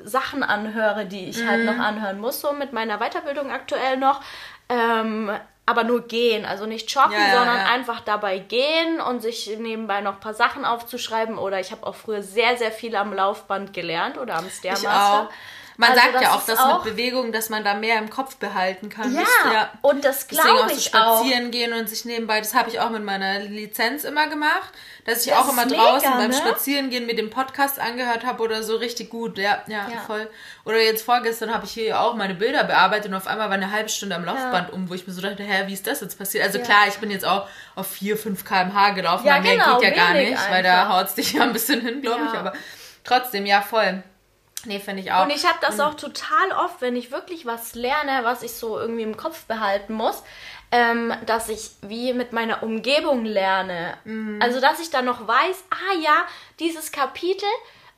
[0.04, 1.68] Sachen anhöre, die ich halt mhm.
[1.68, 4.20] halt noch anhören muss, so mit meiner Weiterbildung aktuell noch.
[4.68, 5.30] Ähm,
[5.66, 7.72] aber nur gehen, also nicht joggen, ja, ja, sondern ja.
[7.72, 11.38] einfach dabei gehen und sich nebenbei noch ein paar Sachen aufzuschreiben.
[11.38, 15.30] Oder ich habe auch früher sehr, sehr viel am Laufband gelernt oder am Stairmaster.
[15.76, 18.36] Man also sagt ja auch, dass auch mit Bewegung, dass man da mehr im Kopf
[18.36, 19.14] behalten kann.
[19.14, 19.70] Ja, ja.
[19.82, 20.68] und das glaube ich auch.
[20.68, 24.04] Deswegen auch so spazieren gehen und sich nebenbei, das habe ich auch mit meiner Lizenz
[24.04, 24.72] immer gemacht
[25.04, 26.36] dass ich das auch immer draußen mega, beim ne?
[26.36, 29.36] Spazierengehen mit dem Podcast angehört habe oder so richtig gut.
[29.36, 30.00] Ja, ja, ja.
[30.06, 30.28] voll.
[30.64, 33.70] Oder jetzt vorgestern habe ich hier auch meine Bilder bearbeitet und auf einmal war eine
[33.70, 34.74] halbe Stunde am Laufband ja.
[34.74, 36.44] um, wo ich mir so dachte, hä, wie ist das jetzt passiert?
[36.44, 39.90] Also klar, ich bin jetzt auch auf 4, 5 kmh gelaufen, ja, mehr genau, geht
[39.90, 40.50] ja gar nicht, einfach.
[40.50, 42.54] weil da haut es dich ja ein bisschen hin, glaube ich, aber
[43.04, 44.02] trotzdem, ja, voll.
[44.66, 45.24] Nee, finde ich auch.
[45.24, 48.78] Und ich habe das auch total oft, wenn ich wirklich was lerne, was ich so
[48.78, 50.22] irgendwie im Kopf behalten muss,
[50.70, 53.96] ähm, dass ich wie mit meiner Umgebung lerne.
[54.04, 54.40] Mhm.
[54.42, 56.24] Also, dass ich dann noch weiß, ah ja,
[56.58, 57.48] dieses Kapitel,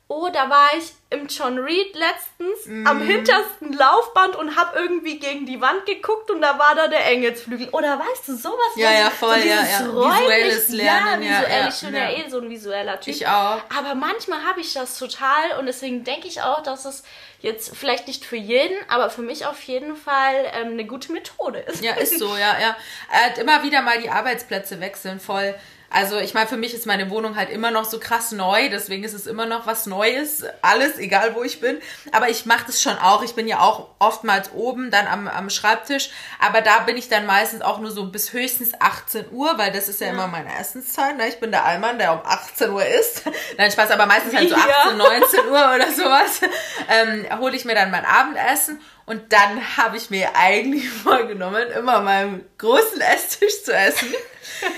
[0.09, 2.87] oh, da war ich im John Reed letztens mm.
[2.87, 7.05] am hintersten Laufband und hab irgendwie gegen die Wand geguckt und da war da der
[7.07, 7.69] Engelsflügel.
[7.69, 8.57] Oder weißt du, sowas.
[8.75, 9.79] Ja, ja, voll, so ja, ja.
[9.85, 11.39] Visuelles Lernen, ja.
[11.39, 12.09] Visuell, ja, ich bin ja.
[12.09, 13.13] ja eh so ein visueller Typ.
[13.13, 13.61] Ich auch.
[13.77, 17.03] Aber manchmal habe ich das total und deswegen denke ich auch, dass es
[17.39, 21.59] jetzt vielleicht nicht für jeden, aber für mich auf jeden Fall ähm, eine gute Methode
[21.59, 21.83] ist.
[21.83, 22.77] Ja, ist so, ja, ja.
[23.11, 25.53] Er hat immer wieder mal die Arbeitsplätze wechseln, voll.
[25.89, 29.03] Also ich meine, für mich ist meine Wohnung halt immer noch so krass neu, deswegen
[29.03, 31.79] ist es immer noch was Neues, alles, egal wo ich bin.
[32.11, 33.23] Aber ich mache das schon auch.
[33.23, 37.25] Ich bin ja auch oftmals oben, dann am, am Schreibtisch, aber da bin ich dann
[37.25, 40.13] meistens auch nur so bis höchstens 18 Uhr, weil das ist ja, ja.
[40.13, 41.17] immer meine Essenszeit.
[41.17, 41.27] Ne?
[41.27, 43.23] Ich bin der Allmann, der um 18 Uhr isst.
[43.57, 44.93] Nein, Spaß, aber meistens halt so 18, ja.
[44.93, 46.41] 19 Uhr oder sowas.
[46.89, 52.01] Ähm, hole ich mir dann mein Abendessen und dann habe ich mir eigentlich vorgenommen, immer
[52.01, 54.13] meinem großen Esstisch zu essen.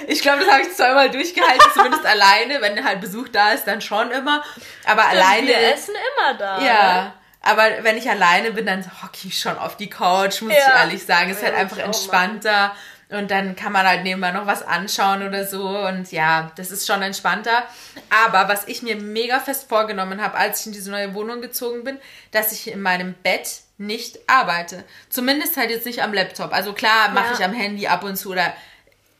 [0.07, 2.61] Ich glaube, das habe ich zweimal durchgehalten, zumindest alleine.
[2.61, 4.43] Wenn halt Besuch da ist, dann schon immer.
[4.85, 5.47] Aber Stimmt, alleine.
[5.47, 6.61] Wir essen immer da.
[6.61, 7.03] Ja.
[7.03, 7.13] Ne?
[7.41, 10.59] Aber wenn ich alleine bin, dann hocke ich schon auf die Couch, muss ja.
[10.59, 11.31] ich ehrlich sagen.
[11.31, 12.75] Ist halt einfach entspannter.
[13.09, 15.67] Und dann kann man halt nebenbei noch was anschauen oder so.
[15.67, 17.63] Und ja, das ist schon entspannter.
[18.25, 21.83] Aber was ich mir mega fest vorgenommen habe, als ich in diese neue Wohnung gezogen
[21.83, 21.97] bin,
[22.31, 24.83] dass ich in meinem Bett nicht arbeite.
[25.09, 26.53] Zumindest halt jetzt nicht am Laptop.
[26.53, 27.33] Also klar, mache ja.
[27.33, 28.53] ich am Handy ab und zu oder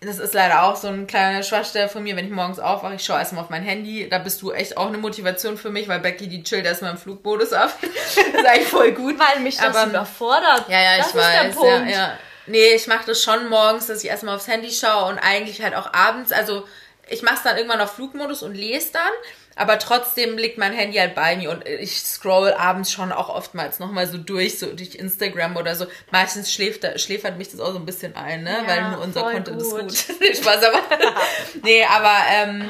[0.01, 3.03] das ist leider auch so ein kleiner Schwachstelle von mir, wenn ich morgens aufwache, ich
[3.03, 4.07] schaue erstmal auf mein Handy.
[4.09, 6.97] Da bist du echt auch eine Motivation für mich, weil Becky, die chillt erstmal im
[6.97, 7.77] Flugmodus ab.
[7.81, 9.19] das ist eigentlich voll gut.
[9.19, 10.69] Weil mich das Aber, überfordert.
[10.69, 11.55] Ja, ja, das ich weiß.
[11.61, 12.19] Ja, ja.
[12.47, 15.75] Nee, ich mache das schon morgens, dass ich erstmal aufs Handy schaue und eigentlich halt
[15.75, 16.31] auch abends.
[16.31, 16.65] Also
[17.09, 19.11] ich mache es dann irgendwann auf Flugmodus und lese dann.
[19.59, 23.79] Aber trotzdem liegt mein Handy halt bei mir und ich scroll abends schon auch oftmals
[23.79, 25.85] nochmal so durch, so durch Instagram oder so.
[26.11, 28.51] Meistens schläft, schläfert mich das auch so ein bisschen ein, ne?
[28.51, 29.91] Ja, Weil nur unser Content gut.
[29.91, 30.27] ist gut.
[30.37, 30.81] Spaß, aber.
[31.63, 32.69] nee, aber ähm,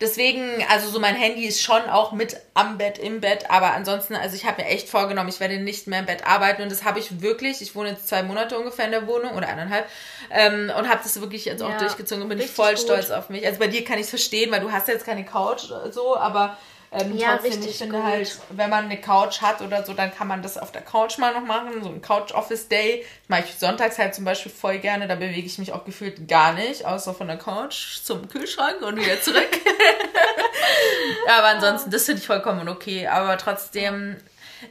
[0.00, 4.14] Deswegen, also so mein Handy ist schon auch mit am Bett, im Bett, aber ansonsten,
[4.14, 6.84] also ich habe mir echt vorgenommen, ich werde nicht mehr im Bett arbeiten und das
[6.84, 7.60] habe ich wirklich.
[7.60, 9.86] Ich wohne jetzt zwei Monate ungefähr in der Wohnung oder eineinhalb
[10.30, 12.80] ähm, und habe das wirklich jetzt auch ja, durchgezogen und bin ich voll gut.
[12.80, 13.46] stolz auf mich.
[13.46, 15.92] Also bei dir kann ich es verstehen, weil du hast ja jetzt keine Couch oder
[15.92, 16.56] so, aber
[16.92, 18.04] ähm, ja, trotzdem, ich finde gut.
[18.04, 21.18] halt, wenn man eine Couch hat oder so, dann kann man das auf der Couch
[21.18, 23.04] mal noch machen, so ein Couch-Office-Day.
[23.28, 26.52] Mache ich sonntags halt zum Beispiel voll gerne, da bewege ich mich auch gefühlt gar
[26.52, 29.48] nicht, außer von der Couch zum Kühlschrank und wieder zurück.
[31.28, 33.06] Aber ansonsten, das finde ich vollkommen okay.
[33.06, 34.16] Aber trotzdem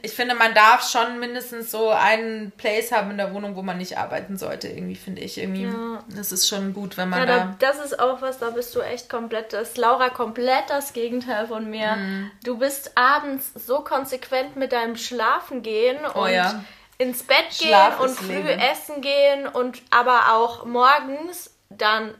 [0.02, 3.78] ich finde, man darf schon mindestens so einen Place haben in der Wohnung, wo man
[3.78, 4.68] nicht arbeiten sollte.
[4.68, 6.04] Irgendwie finde ich irgendwie, ja.
[6.08, 8.80] das ist schon gut, wenn man ja, da, Das ist auch was, da bist du
[8.80, 11.96] echt komplett, das ist Laura komplett das Gegenteil von mir.
[11.96, 12.30] Mhm.
[12.44, 16.64] Du bist abends so konsequent mit deinem Schlafen gehen oh, und ja.
[16.98, 18.60] ins Bett gehen und früh Leben.
[18.60, 22.14] essen gehen und aber auch morgens dann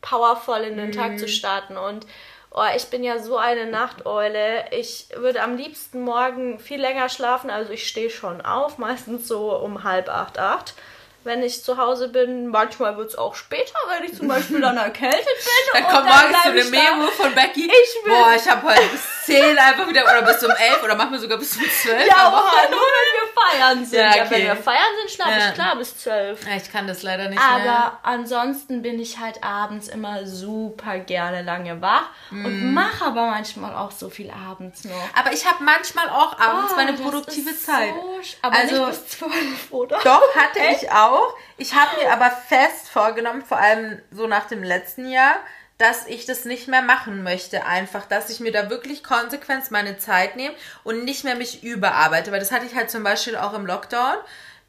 [0.00, 0.92] powervoll in den mhm.
[0.92, 2.06] Tag zu starten und
[2.54, 4.64] Oh, ich bin ja so eine Nachteule.
[4.72, 7.48] Ich würde am liebsten morgen viel länger schlafen.
[7.48, 10.74] Also ich stehe schon auf, meistens so um halb acht, acht
[11.24, 12.48] wenn ich zu Hause bin.
[12.48, 15.72] Manchmal wird es auch später, wenn ich zum Beispiel dann erkältet bin.
[15.72, 17.64] Dann kommt morgens so eine Memo von Becky.
[17.64, 18.12] Ich will.
[18.12, 21.18] Boah, ich habe heute bis 10 einfach wieder, oder bis um 11 oder machen wir
[21.18, 22.06] sogar bis um 12.
[22.06, 23.98] Ja, aber nur wenn wir feiern sind.
[23.98, 24.18] Ja, okay.
[24.18, 25.48] ja wenn wir feiern sind, schlafe ja.
[25.48, 26.46] ich klar bis 12.
[26.46, 27.98] Ja, ich kann das leider nicht aber mehr.
[28.02, 32.44] Ansonsten bin ich halt abends immer super gerne lange wach mm.
[32.44, 35.08] und mache aber manchmal auch so viel abends noch.
[35.14, 37.94] Aber ich habe manchmal auch abends oh, meine produktive Zeit.
[37.94, 39.32] So, aber also, nicht bis 12,
[39.70, 39.98] oder?
[40.02, 41.36] Doch, hatte ich auch auch.
[41.56, 45.36] Ich habe mir aber fest vorgenommen, vor allem so nach dem letzten Jahr,
[45.78, 47.64] dass ich das nicht mehr machen möchte.
[47.66, 50.54] Einfach, dass ich mir da wirklich konsequent meine Zeit nehme
[50.84, 52.30] und nicht mehr mich überarbeite.
[52.30, 54.16] Weil das hatte ich halt zum Beispiel auch im Lockdown.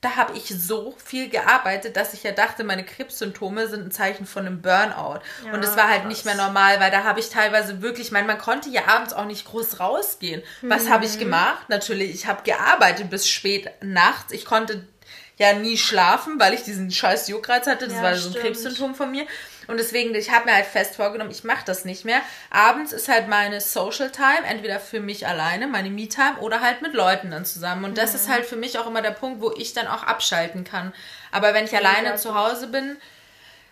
[0.02, 4.26] Da habe ich so viel gearbeitet, dass ich ja dachte, meine Krebssymptome sind ein Zeichen
[4.26, 5.22] von einem Burnout.
[5.46, 6.10] Ja, und es war halt krass.
[6.10, 9.14] nicht mehr normal, weil da habe ich teilweise wirklich, ich meine, man konnte ja abends
[9.14, 10.44] auch nicht groß rausgehen.
[10.62, 10.90] Was mhm.
[10.90, 11.70] habe ich gemacht?
[11.70, 14.34] Natürlich, ich habe gearbeitet bis spät nachts.
[14.34, 14.86] Ich konnte
[15.44, 17.88] ja nie schlafen, weil ich diesen scheiß Juckreiz hatte.
[17.88, 19.26] Das ja, war so ein Krebssymptom von mir.
[19.68, 22.22] Und deswegen, ich habe mir halt fest vorgenommen, ich mache das nicht mehr.
[22.50, 26.94] Abends ist halt meine Social Time, entweder für mich alleine, meine Me-Time, oder halt mit
[26.94, 27.86] Leuten dann zusammen.
[27.86, 28.16] Und das mhm.
[28.16, 30.94] ist halt für mich auch immer der Punkt, wo ich dann auch abschalten kann.
[31.32, 32.98] Aber wenn ich alleine ja, zu Hause bin,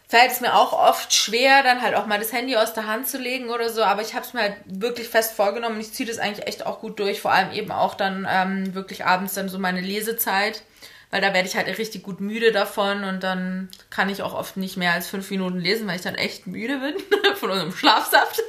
[0.07, 3.07] fällt es mir auch oft schwer, dann halt auch mal das Handy aus der Hand
[3.07, 3.84] zu legen oder so.
[3.84, 5.80] Aber ich habe es mir halt wirklich fest vorgenommen.
[5.80, 7.22] Ich ziehe das eigentlich echt auch gut durch.
[7.22, 10.63] Vor allem eben auch dann ähm, wirklich abends dann so meine Lesezeit
[11.12, 14.57] weil da werde ich halt richtig gut müde davon und dann kann ich auch oft
[14.57, 16.95] nicht mehr als fünf Minuten lesen, weil ich dann echt müde bin
[17.36, 18.41] von unserem Schlafsaft.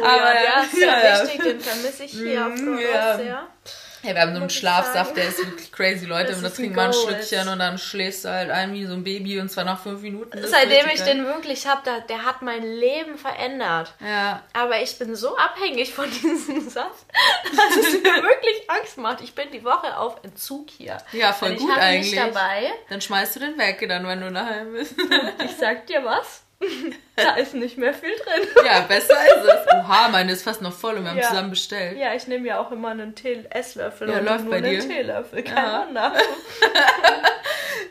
[0.00, 3.16] Oh, Aber ja, der ist ja, ja wichtig, den vermisse ich hier auf mm, ja.
[3.16, 3.46] sehr.
[4.02, 6.34] Ja, wir haben so einen Schlafsaft, der ist wirklich crazy, Leute.
[6.34, 9.04] Und da trinkt man ein Schlückchen und dann schläfst du halt ein wie so ein
[9.04, 10.38] Baby und zwar nach fünf Minuten.
[10.44, 13.94] Seitdem ich den wirklich habe, der, der hat mein Leben verändert.
[14.00, 14.42] Ja.
[14.52, 17.06] Aber ich bin so abhängig von diesem Saft,
[17.44, 19.20] dass es mir wirklich Angst macht.
[19.20, 20.98] Ich bin die Woche auf Entzug hier.
[21.12, 22.16] Ja, voll gut eigentlich.
[22.16, 22.72] Dabei.
[22.88, 24.94] Dann schmeißt du den weg, dann, wenn du daheim bist.
[25.44, 26.42] ich sag dir was.
[27.16, 28.48] da ist nicht mehr viel drin.
[28.64, 29.72] Ja, besser ist es.
[29.74, 31.28] Oha, meine ist fast noch voll und wir haben ja.
[31.28, 31.98] zusammen bestellt.
[31.98, 34.80] Ja, ich nehme ja auch immer einen Tee Esslöffel ja, und läuft nur bei einen
[34.80, 34.88] dir.
[34.88, 35.42] Teelöffel.
[35.42, 35.86] Kein ja.
[35.86, 36.12] Wunder.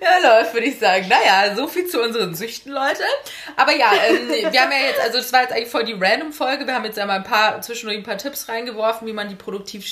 [0.02, 1.08] ja, läuft, würde ich sagen.
[1.08, 3.04] Naja, so viel zu unseren Süchten, Leute.
[3.56, 6.66] Aber ja, ähm, wir haben ja jetzt, also das war jetzt eigentlich voll die Random-Folge.
[6.66, 9.36] Wir haben jetzt ja mal ein paar, zwischendurch ein paar Tipps reingeworfen, wie man die
[9.36, 9.86] Produktiv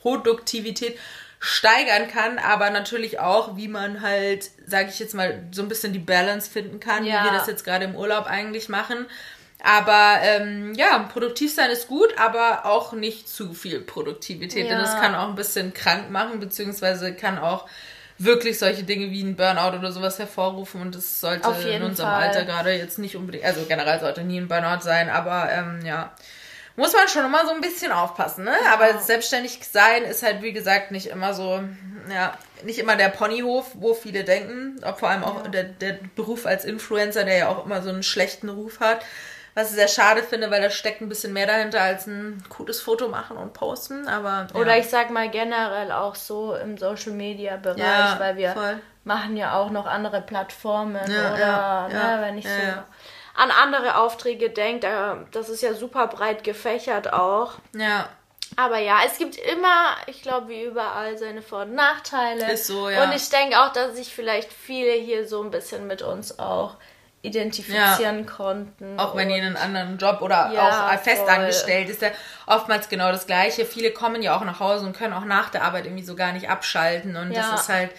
[0.00, 0.98] Produktivität
[1.40, 5.92] steigern kann, aber natürlich auch, wie man halt, sage ich jetzt mal, so ein bisschen
[5.92, 7.20] die Balance finden kann, ja.
[7.20, 9.06] wie wir das jetzt gerade im Urlaub eigentlich machen.
[9.62, 14.70] Aber ähm, ja, produktiv sein ist gut, aber auch nicht zu viel Produktivität, ja.
[14.70, 17.68] denn das kann auch ein bisschen krank machen, beziehungsweise kann auch
[18.18, 22.28] wirklich solche Dinge wie ein Burnout oder sowas hervorrufen und das sollte in unserem Fall.
[22.28, 26.12] Alter gerade jetzt nicht unbedingt, also generell sollte nie ein Burnout sein, aber ähm, ja,
[26.78, 28.54] muss man schon immer so ein bisschen aufpassen, ne?
[28.64, 28.72] Ja.
[28.72, 31.60] Aber selbstständig sein ist halt, wie gesagt, nicht immer so,
[32.08, 34.80] ja, nicht immer der Ponyhof, wo viele denken.
[34.96, 35.50] Vor allem auch ja.
[35.50, 39.04] der, der Beruf als Influencer, der ja auch immer so einen schlechten Ruf hat.
[39.54, 42.80] Was ich sehr schade finde, weil da steckt ein bisschen mehr dahinter als ein gutes
[42.80, 44.06] Foto machen und posten.
[44.06, 44.60] Aber ja.
[44.60, 48.80] oder ich sag mal generell auch so im Social Media Bereich, ja, weil wir voll.
[49.02, 52.50] machen ja auch noch andere Plattformen ja, oder ne, wenn ich so
[53.38, 54.84] an andere Aufträge denkt,
[55.30, 57.54] das ist ja super breit gefächert auch.
[57.72, 58.08] Ja.
[58.56, 62.52] Aber ja, es gibt immer, ich glaube, wie überall seine Vor- und Nachteile.
[62.52, 63.04] Ist so, ja.
[63.04, 66.76] Und ich denke auch, dass sich vielleicht viele hier so ein bisschen mit uns auch
[67.22, 68.24] identifizieren ja.
[68.24, 68.98] konnten.
[68.98, 72.10] Auch wenn ihr einen anderen Job oder ja, auch festangestellt ist ja
[72.46, 73.66] oftmals genau das Gleiche.
[73.66, 76.32] Viele kommen ja auch nach Hause und können auch nach der Arbeit irgendwie so gar
[76.32, 77.42] nicht abschalten und ja.
[77.42, 77.90] das ist halt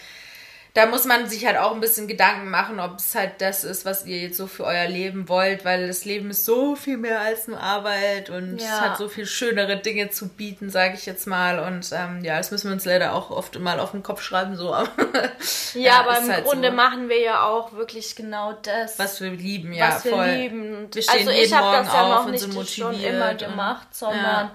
[0.74, 3.84] da muss man sich halt auch ein bisschen Gedanken machen, ob es halt das ist,
[3.84, 7.20] was ihr jetzt so für euer Leben wollt, weil das Leben ist so viel mehr
[7.20, 8.66] als nur Arbeit und ja.
[8.66, 11.58] es hat so viel schönere Dinge zu bieten, sage ich jetzt mal.
[11.58, 14.54] Und ähm, ja, das müssen wir uns leider auch oft mal auf den Kopf schreiben,
[14.54, 14.70] so.
[14.70, 14.86] ja,
[15.74, 16.74] ja, aber im halt Grunde so.
[16.76, 20.30] machen wir ja auch wirklich genau das, was wir lieben, ja, was wir voll.
[20.30, 20.88] lieben.
[20.92, 24.52] Wir stehen also ich habe das ja noch nicht schon immer gemacht, sondern ja.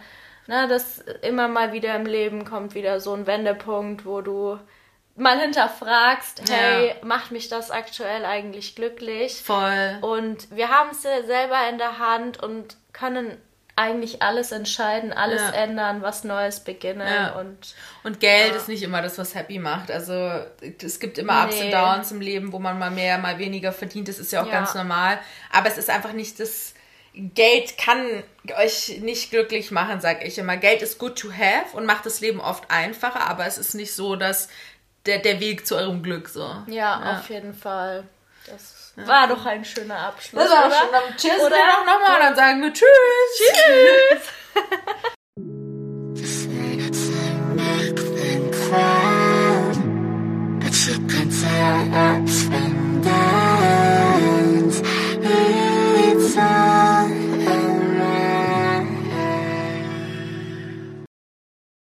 [0.47, 4.59] na, das immer mal wieder im Leben kommt wieder so ein Wendepunkt, wo du
[5.15, 6.93] mal hinterfragst, hey, ja.
[7.03, 9.41] macht mich das aktuell eigentlich glücklich?
[9.41, 9.97] Voll.
[10.01, 13.37] Und wir haben es ja selber in der Hand und können
[13.77, 15.51] eigentlich alles entscheiden, alles ja.
[15.51, 17.33] ändern, was Neues beginnen ja.
[17.33, 18.55] und und Geld ja.
[18.55, 19.91] ist nicht immer das, was happy macht.
[19.91, 20.13] Also
[20.81, 24.07] es gibt immer Ups und Downs im Leben, wo man mal mehr, mal weniger verdient.
[24.07, 25.19] Das ist ja auch ganz normal.
[25.51, 26.73] Aber es ist einfach nicht das
[27.13, 28.23] Geld kann
[28.57, 30.57] euch nicht glücklich machen, sag ich immer.
[30.57, 33.93] Geld ist good to have und macht das Leben oft einfacher, aber es ist nicht
[33.93, 34.49] so, dass
[35.05, 36.43] der, der Weg zu eurem Glück so.
[36.67, 37.19] Ja, ja.
[37.19, 38.03] auf jeden Fall.
[38.47, 39.07] Das ja.
[39.07, 40.43] war doch ein schöner Abschluss.
[40.43, 40.75] Das war oder?
[40.75, 40.89] schon.
[41.17, 41.49] Tschüss oder?
[41.49, 41.55] Ne?
[41.55, 42.89] wir doch nochmal und dann sagen wir Tschüss.
[43.37, 44.31] Tschüss.
[46.15, 46.45] Tschüss.